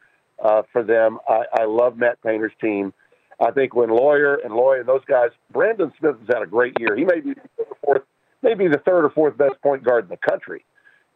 [0.43, 1.18] uh, for them.
[1.28, 2.93] I, I love Matt Painter's team.
[3.39, 6.74] I think when Loyer and Loy and those guys, Brandon Smith has had a great
[6.80, 6.97] year.
[6.97, 8.03] He may be the fourth,
[8.43, 10.64] maybe the third or fourth best point guard in the country,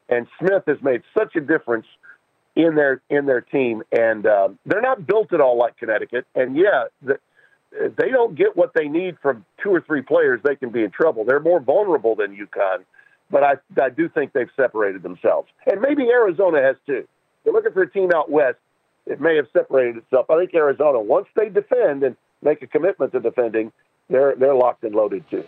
[0.08, 1.86] and Smith has made such a difference
[2.56, 3.82] in their in their team.
[3.90, 6.26] And uh, they're not built at all like Connecticut.
[6.34, 7.18] And yeah, the,
[7.72, 10.40] they don't get what they need from two or three players.
[10.44, 11.24] They can be in trouble.
[11.24, 12.84] They're more vulnerable than UConn,
[13.30, 17.06] but I I do think they've separated themselves, and maybe Arizona has too.
[17.44, 18.58] They're looking for a team out west
[19.11, 20.30] it may have separated itself.
[20.30, 23.72] I think Arizona, once they defend and make a commitment to defending,
[24.08, 25.44] they're they're locked and loaded too.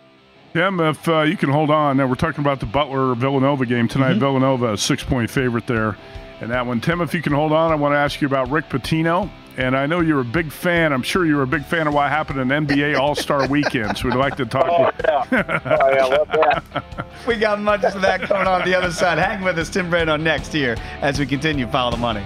[0.53, 3.87] Tim, if uh, you can hold on, now we're talking about the Butler Villanova game
[3.87, 4.11] tonight.
[4.11, 4.19] Mm-hmm.
[4.19, 5.97] Villanova, a six point favorite there,
[6.41, 6.81] and that one.
[6.81, 9.29] Tim, if you can hold on, I want to ask you about Rick Pitino.
[9.55, 10.91] And I know you're a big fan.
[10.91, 13.95] I'm sure you're a big fan of what happened in NBA All Star Weekend.
[13.95, 14.65] So we'd like to talk.
[14.67, 15.59] Oh, yeah.
[15.79, 17.05] oh, yeah, love that.
[17.27, 19.19] we got much of that coming on the other side.
[19.19, 22.25] Hang with us, Tim Brando, next here as we continue Follow the Money.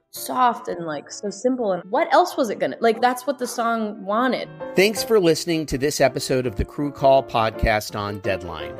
[0.11, 3.47] soft and like so simple and what else was it gonna like that's what the
[3.47, 8.75] song wanted thanks for listening to this episode of the crew call podcast on deadline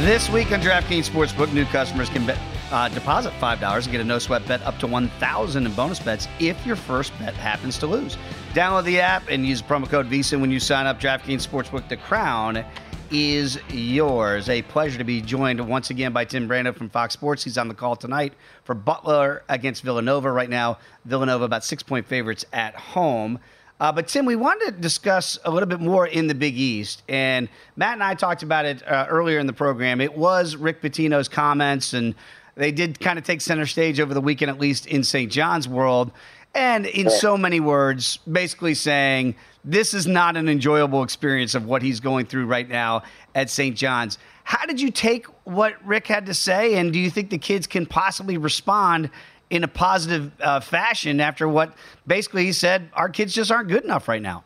[0.00, 2.38] This week on DraftKings Sportsbook, new customers can bet,
[2.72, 6.26] uh, deposit $5 and get a no sweat bet up to 1000 in bonus bets
[6.40, 8.16] if your first bet happens to lose.
[8.54, 10.98] Download the app and use promo code visa when you sign up.
[10.98, 12.64] DraftKings Sportsbook, the crown
[13.10, 14.48] is yours.
[14.48, 17.44] A pleasure to be joined once again by Tim Brando from Fox Sports.
[17.44, 18.34] He's on the call tonight
[18.64, 20.30] for Butler against Villanova.
[20.30, 23.38] Right now, Villanova about six point favorites at home.
[23.80, 27.02] Uh, but Tim, we wanted to discuss a little bit more in the Big East,
[27.08, 30.02] and Matt and I talked about it uh, earlier in the program.
[30.02, 32.14] It was Rick Pitino's comments, and
[32.56, 35.32] they did kind of take center stage over the weekend, at least in St.
[35.32, 36.12] John's world,
[36.54, 41.82] and in so many words, basically saying this is not an enjoyable experience of what
[41.82, 43.02] he's going through right now
[43.34, 43.76] at St.
[43.76, 44.18] John's.
[44.44, 47.66] How did you take what Rick had to say, and do you think the kids
[47.66, 49.10] can possibly respond
[49.50, 51.74] in a positive uh, fashion after what
[52.06, 54.44] basically he said our kids just aren't good enough right now?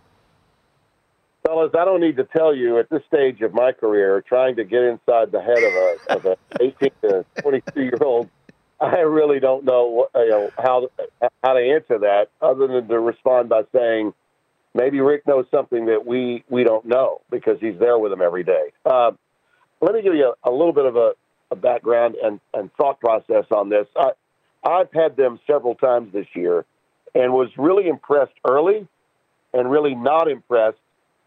[1.47, 4.65] Fellas, I don't need to tell you at this stage of my career, trying to
[4.65, 8.31] get inside the head of a of a 18 to 22 year old,
[8.85, 10.89] I really don't know, you know how
[11.43, 14.13] how to answer that other than to respond by saying
[14.75, 18.45] maybe Rick knows something that we we don't know because he's there with them every
[18.45, 18.73] day.
[18.85, 19.13] Uh,
[19.81, 21.13] let me give you a, a little bit of a,
[21.51, 23.87] a background and, and thought process on this.
[23.97, 24.11] I,
[24.63, 26.65] I've had them several times this year
[27.15, 28.87] and was really impressed early
[29.53, 30.79] and really not impressed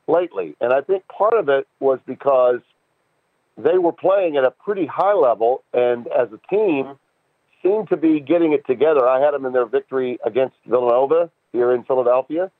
[0.07, 0.55] lately.
[0.59, 2.59] And I think part of it was because
[3.57, 6.97] they were playing at a pretty high level and as a team
[7.63, 9.07] seemed to be getting it together.
[9.07, 12.51] I had them in their victory against Villanova here in Philadelphia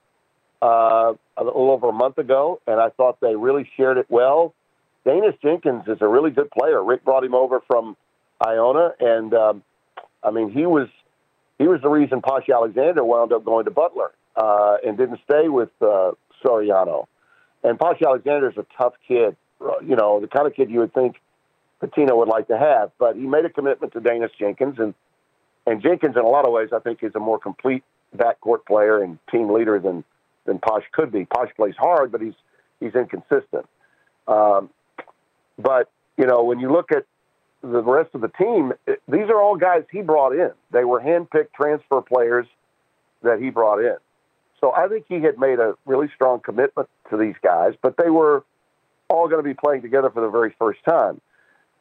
[0.61, 4.53] uh, a little over a month ago, and I thought they really shared it well.
[5.05, 6.83] Daniss Jenkins is a really good player.
[6.83, 7.95] Rick brought him over from
[8.45, 9.63] Iona, and um,
[10.23, 10.87] I mean he was
[11.57, 15.47] he was the reason Posh Alexander wound up going to Butler uh, and didn't stay
[15.47, 16.11] with uh,
[16.43, 17.05] Soriano.
[17.63, 19.35] And Posh Alexander is a tough kid,
[19.85, 21.15] you know, the kind of kid you would think
[21.82, 22.91] Pitino would like to have.
[22.97, 24.93] But he made a commitment to Daniss Jenkins, and
[25.65, 27.84] and Jenkins, in a lot of ways, I think is a more complete
[28.15, 30.03] backcourt player and team leader than
[30.45, 31.25] than Posh could be.
[31.25, 32.36] Posh plays hard, but he's
[32.80, 33.65] he's inconsistent.
[34.28, 34.69] Um,
[35.57, 37.05] but you know, when you look at
[37.61, 40.51] the rest of the team, it, these are all guys he brought in.
[40.71, 42.47] They were handpicked transfer players
[43.23, 43.97] that he brought in.
[44.59, 48.09] So I think he had made a really strong commitment to these guys, but they
[48.09, 48.43] were
[49.09, 51.21] all going to be playing together for the very first time.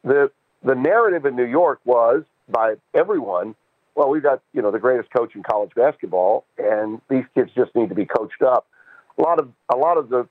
[0.03, 0.31] The
[0.63, 3.55] the narrative in New York was by everyone,
[3.95, 7.75] well, we've got, you know, the greatest coach in college basketball and these kids just
[7.75, 8.67] need to be coached up.
[9.17, 10.27] A lot of a lot of the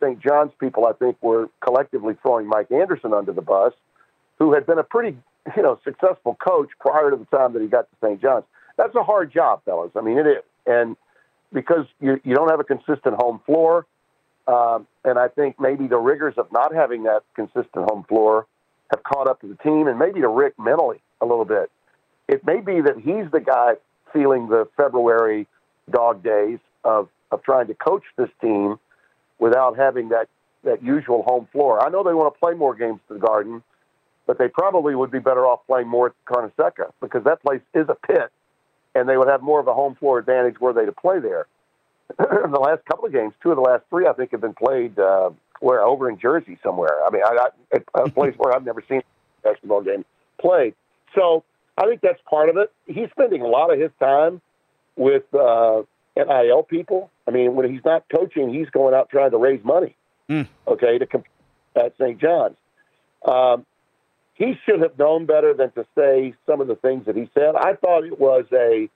[0.00, 0.20] St.
[0.20, 3.72] John's people, I think, were collectively throwing Mike Anderson under the bus,
[4.38, 5.16] who had been a pretty,
[5.56, 8.20] you know, successful coach prior to the time that he got to St.
[8.20, 8.44] John's.
[8.76, 9.90] That's a hard job, fellas.
[9.96, 10.96] I mean, it is, and
[11.52, 13.86] because you you don't have a consistent home floor,
[14.46, 18.46] um, and I think maybe the rigors of not having that consistent home floor
[18.94, 21.70] have caught up to the team, and maybe to Rick mentally a little bit.
[22.28, 23.74] It may be that he's the guy
[24.12, 25.46] feeling the February
[25.90, 28.78] dog days of of trying to coach this team
[29.38, 30.28] without having that,
[30.62, 31.84] that usual home floor.
[31.84, 33.62] I know they want to play more games to the Garden,
[34.26, 37.86] but they probably would be better off playing more at Carnesecca because that place is
[37.88, 38.30] a pit,
[38.94, 41.46] and they would have more of a home floor advantage were they to play there.
[42.18, 44.98] the last couple of games, two of the last three, I think, have been played
[44.98, 45.30] uh,
[45.64, 47.02] where over in Jersey somewhere.
[47.06, 50.04] I mean, I, I, a place where I've never seen a basketball game
[50.38, 50.74] played.
[51.14, 51.42] So
[51.78, 52.70] I think that's part of it.
[52.86, 54.42] He's spending a lot of his time
[54.96, 55.82] with uh,
[56.16, 57.10] NIL people.
[57.26, 59.96] I mean, when he's not coaching, he's going out trying to raise money.
[60.28, 60.46] Mm.
[60.68, 61.30] Okay, to compete
[61.74, 62.20] at St.
[62.20, 62.56] John's.
[63.24, 63.64] Um,
[64.34, 67.54] he should have known better than to say some of the things that he said.
[67.56, 68.90] I thought it was a,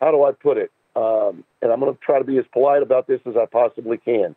[0.00, 0.70] how do I put it?
[0.94, 3.96] Um, and I'm going to try to be as polite about this as I possibly
[3.96, 4.34] can.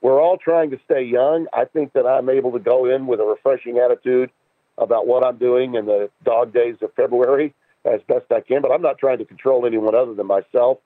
[0.00, 1.46] We're all trying to stay young.
[1.52, 4.30] I think that I'm able to go in with a refreshing attitude
[4.76, 8.70] about what I'm doing in the dog days of February as best I can, but
[8.70, 10.78] I'm not trying to control anyone other than myself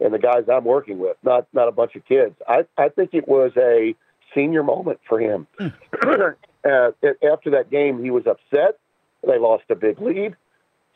[0.00, 2.34] and the guys I'm working with, not not a bunch of kids.
[2.48, 3.94] I I think it was a
[4.34, 5.46] senior moment for him.
[5.60, 6.30] uh,
[6.64, 8.78] after that game, he was upset.
[9.26, 10.36] They lost a big lead,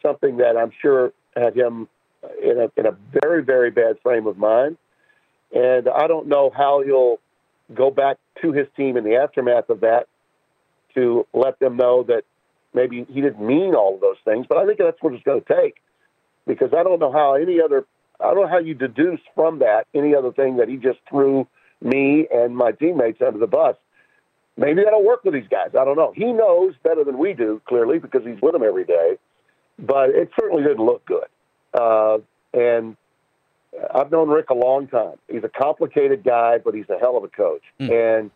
[0.03, 1.89] something that I'm sure had him
[2.43, 4.79] in a in a very very bad frame of mind.
[5.55, 7.21] And I don't know how he'll
[7.73, 10.07] go back to his team in the aftermath of that
[10.95, 12.23] to let them know that
[12.73, 14.47] maybe he didn't mean all of those things.
[14.49, 15.77] But I think that's what it's going to take
[16.47, 17.87] because I don't know how any other
[18.21, 21.47] I don't know how you deduce from that any other thing that he just threw
[21.83, 23.77] me and my teammates under the bus.
[24.57, 25.71] Maybe that'll work with these guys.
[25.79, 26.13] I don't know.
[26.15, 29.19] He knows better than we do, clearly, because he's with them every day.
[29.81, 31.27] But it certainly didn't look good.
[31.75, 32.19] Uh,
[32.53, 32.97] and
[33.95, 35.17] I've known Rick a long time.
[35.29, 37.63] He's a complicated guy, but he's a hell of a coach.
[37.81, 38.21] Mm.
[38.21, 38.31] And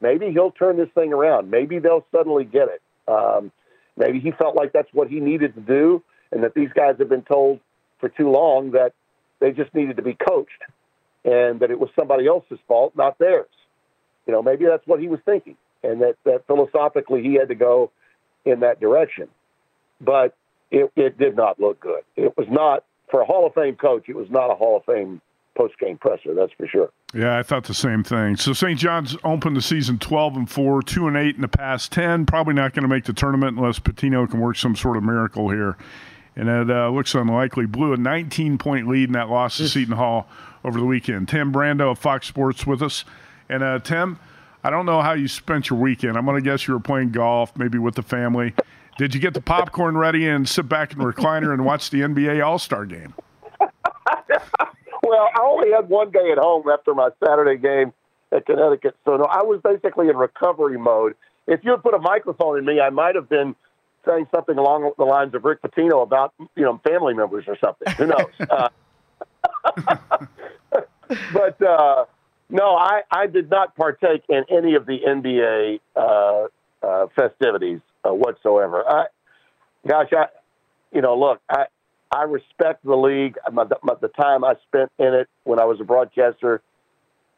[0.00, 1.50] maybe he'll turn this thing around.
[1.50, 2.82] Maybe they'll suddenly get it.
[3.08, 3.50] Um,
[3.96, 7.08] maybe he felt like that's what he needed to do, and that these guys have
[7.08, 7.60] been told
[7.98, 8.92] for too long that
[9.40, 10.62] they just needed to be coached
[11.24, 13.48] and that it was somebody else's fault, not theirs.
[14.26, 17.54] You know, maybe that's what he was thinking and that, that philosophically he had to
[17.54, 17.90] go
[18.44, 19.28] in that direction.
[20.00, 20.36] But
[20.70, 22.02] it, it did not look good.
[22.16, 24.84] It was not, for a Hall of Fame coach, it was not a Hall of
[24.84, 25.20] Fame
[25.56, 26.34] post game presser.
[26.34, 26.90] That's for sure.
[27.14, 28.36] Yeah, I thought the same thing.
[28.36, 28.78] So St.
[28.78, 32.26] John's opened the season 12 and 4, 2 and 8 in the past 10.
[32.26, 35.48] Probably not going to make the tournament unless Pitino can work some sort of miracle
[35.50, 35.76] here.
[36.36, 37.64] And it uh, looks unlikely.
[37.64, 40.28] Blew a 19 point lead in that loss to Seton Hall
[40.64, 41.28] over the weekend.
[41.28, 43.04] Tim Brando of Fox Sports with us.
[43.48, 44.18] And uh, Tim,
[44.62, 46.18] I don't know how you spent your weekend.
[46.18, 48.52] I'm going to guess you were playing golf, maybe with the family.
[48.98, 52.00] Did you get the popcorn ready and sit back in the recliner and watch the
[52.00, 53.14] NBA All Star game?
[53.60, 57.92] well, I only had one day at home after my Saturday game
[58.32, 61.14] at Connecticut, so no, I was basically in recovery mode.
[61.46, 63.54] If you had put a microphone in me, I might have been
[64.06, 67.92] saying something along the lines of Rick Pitino about you know family members or something.
[67.94, 68.32] Who knows?
[68.50, 68.68] uh,
[71.34, 72.06] but uh,
[72.48, 76.46] no, I, I did not partake in any of the NBA uh,
[76.86, 78.84] uh, festivities uh, whatsoever.
[78.88, 79.06] I,
[79.86, 80.26] gosh, I,
[80.92, 81.66] you know, look, I,
[82.10, 83.36] I respect the league.
[83.52, 86.62] My, my, the time I spent in it when I was a broadcaster,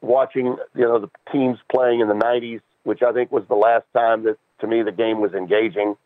[0.00, 3.86] watching you know the teams playing in the '90s, which I think was the last
[3.94, 5.96] time that to me the game was engaging.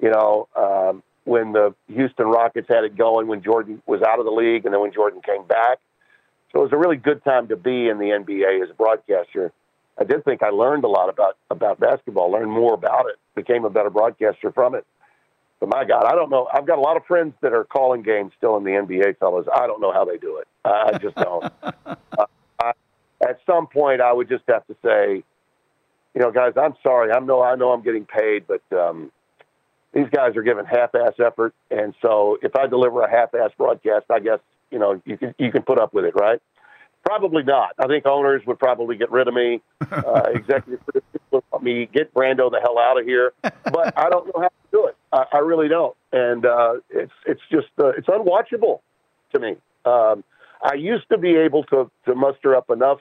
[0.00, 4.24] You know, um, when the Houston Rockets had it going, when Jordan was out of
[4.24, 5.78] the league, and then when Jordan came back.
[6.52, 9.52] So it was a really good time to be in the NBA as a broadcaster.
[9.98, 13.64] I did think I learned a lot about about basketball, learned more about it, became
[13.64, 14.86] a better broadcaster from it.
[15.60, 16.48] But my God, I don't know.
[16.52, 19.46] I've got a lot of friends that are calling games still in the NBA, fellas.
[19.54, 20.48] I don't know how they do it.
[20.64, 21.44] I just don't.
[21.62, 22.26] uh,
[22.60, 22.72] I,
[23.22, 25.22] at some point, I would just have to say,
[26.14, 27.12] you know, guys, I'm sorry.
[27.12, 29.12] I know I know I'm getting paid, but um,
[29.92, 34.20] these guys are giving half-ass effort, and so if I deliver a half-ass broadcast, I
[34.20, 34.40] guess
[34.70, 36.40] you know you can you can put up with it, right?
[37.04, 37.70] Probably not.
[37.78, 39.60] I think owners would probably get rid of me.
[39.92, 40.80] Uh, executive
[41.32, 43.32] would want me get Brando the hell out of here.
[43.42, 44.96] But I don't know how to do it.
[45.12, 48.80] I, I really don't, and uh, it's it's just uh, it's unwatchable
[49.34, 49.56] to me.
[49.84, 50.24] Um,
[50.62, 53.00] I used to be able to to muster up enough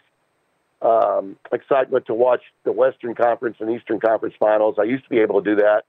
[0.81, 4.75] um, excitement to watch the Western Conference and Eastern Conference finals.
[4.79, 5.83] I used to be able to do that.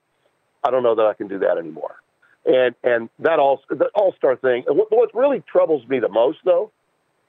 [0.62, 1.96] I don't know that I can do that anymore.
[2.44, 4.64] And and that all the All Star thing.
[4.68, 6.70] What, what really troubles me the most, though,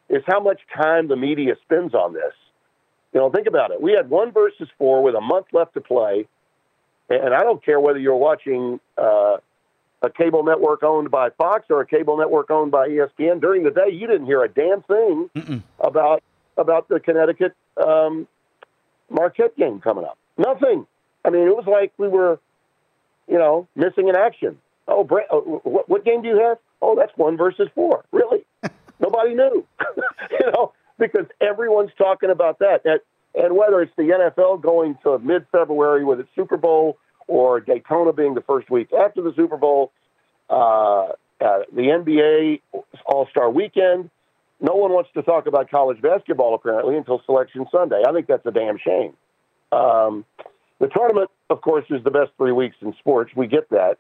[0.09, 2.33] is how much time the media spends on this.
[3.13, 3.81] You know, think about it.
[3.81, 6.27] We had one versus four with a month left to play,
[7.09, 9.37] and I don't care whether you're watching uh,
[10.01, 13.39] a cable network owned by Fox or a cable network owned by ESPN.
[13.39, 15.63] During the day, you didn't hear a damn thing Mm-mm.
[15.79, 16.23] about
[16.57, 18.27] about the Connecticut um,
[19.09, 20.17] Marquette game coming up.
[20.37, 20.85] Nothing.
[21.25, 22.39] I mean, it was like we were,
[23.27, 24.57] you know, missing in action.
[24.87, 26.57] Oh, Brent, uh, what, what game do you have?
[26.81, 28.03] Oh, that's one versus four.
[28.11, 28.43] Really?
[29.03, 29.65] Nobody knew,
[30.31, 32.81] you know, because everyone's talking about that.
[32.85, 32.99] And,
[33.35, 36.97] and whether it's the NFL going to mid-February with its Super Bowl
[37.27, 39.91] or Daytona being the first week after the Super Bowl,
[40.49, 41.09] uh,
[41.41, 42.61] uh, the NBA
[43.05, 44.09] All-Star Weekend,
[44.61, 48.01] no one wants to talk about college basketball apparently until Selection Sunday.
[48.07, 49.13] I think that's a damn shame.
[49.73, 50.23] Um,
[50.79, 53.31] the tournament, of course, is the best three weeks in sports.
[53.35, 53.97] We get that.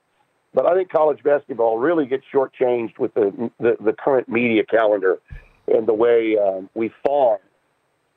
[0.53, 5.19] But I think college basketball really gets shortchanged with the, the, the current media calendar
[5.67, 7.39] and the way um, we fawn.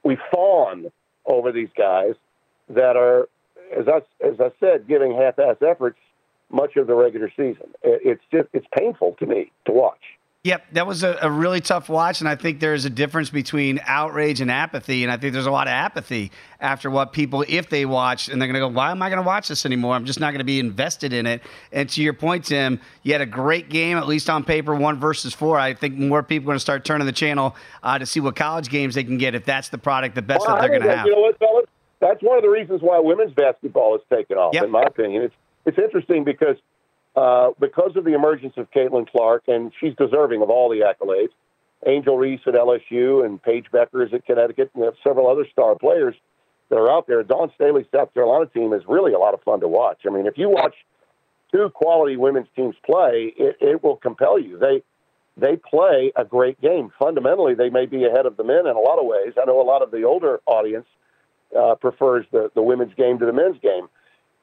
[0.05, 0.91] We fawn
[1.25, 2.15] over these guys
[2.69, 3.29] that are,
[3.77, 5.99] as I, as I said, giving half-ass efforts
[6.51, 7.69] much of the regular season.
[7.83, 10.03] It's just it's painful to me to watch.
[10.47, 13.81] Yep, that was a, a, really tough watch, and I think there's a difference between
[13.85, 15.03] outrage and apathy.
[15.03, 16.31] And I think there's a lot of apathy
[16.61, 19.21] after what people, if they watch, and they're going to go, "Why am I going
[19.21, 19.97] to watch this anymore?
[19.97, 21.43] I'm just not going to be invested in it."
[21.73, 25.01] And to your point, Tim, you had a great game, at least on paper, one
[25.01, 25.59] versus four.
[25.59, 28.37] I think more people are going to start turning the channel uh, to see what
[28.37, 30.83] college games they can get if that's the product, the best well, that they're going
[30.83, 31.07] to have.
[31.07, 31.67] You know what, fellas?
[31.99, 34.63] That's one of the reasons why women's basketball has taken off, yep.
[34.63, 35.25] in my opinion.
[35.25, 35.35] It's
[35.67, 36.57] it's interesting because
[37.17, 41.31] uh, because of the emergence of Caitlin Clark, and she's deserving of all the accolades.
[41.87, 46.15] Angel Reese at LSU and Paige Bueckers at Connecticut, and several other star players
[46.69, 47.23] that are out there.
[47.23, 50.01] Dawn Staley's South Carolina team is really a lot of fun to watch.
[50.07, 50.75] I mean, if you watch
[51.53, 54.59] two quality women's teams play, it, it will compel you.
[54.59, 54.83] They
[55.39, 56.91] they play a great game.
[56.99, 59.35] Fundamentally, they may be ahead of the men in a lot of ways.
[59.41, 60.87] I know a lot of the older audience
[61.57, 63.89] uh, prefers the, the women's game to the men's game.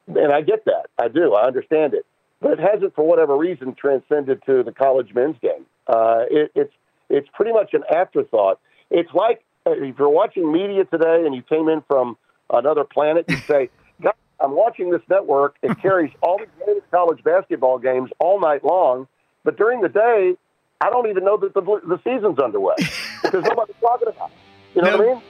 [0.07, 0.88] And I get that.
[0.99, 1.34] I do.
[1.34, 2.05] I understand it
[2.44, 5.66] but it hasn't, for whatever reason, transcended to the college men's game.
[5.88, 6.74] Uh, it, it's
[7.10, 8.60] it's pretty much an afterthought.
[8.91, 12.18] It's like uh, if you're watching media today and you came in from
[12.52, 13.70] another planet, you say,
[14.02, 15.56] God, "I'm watching this network.
[15.64, 19.08] It carries all the greatest college basketball games all night long,
[19.46, 20.34] but during the day,
[20.82, 22.76] I don't even know that the, the season's underway
[23.24, 25.24] because nobody's talking about it." You know no, what I mean?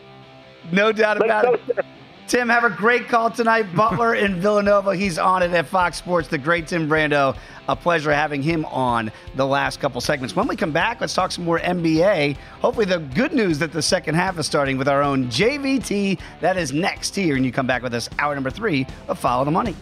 [0.72, 1.86] No doubt about it.
[2.28, 3.64] Tim, have a great call tonight.
[3.76, 4.96] Butler in Villanova.
[4.96, 6.28] He's on it at Fox Sports.
[6.28, 7.38] The great Tim Brando.
[7.70, 10.36] A pleasure having him on the last couple segments.
[10.36, 12.36] When we come back, let's talk some more NBA.
[12.60, 16.20] Hopefully, the good news that the second half is starting with our own JVT.
[16.42, 17.36] That is next here.
[17.38, 19.76] And you come back with us, hour number three of Follow the Money.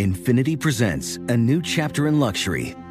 [0.00, 2.74] Infiniti presents a new chapter in luxury,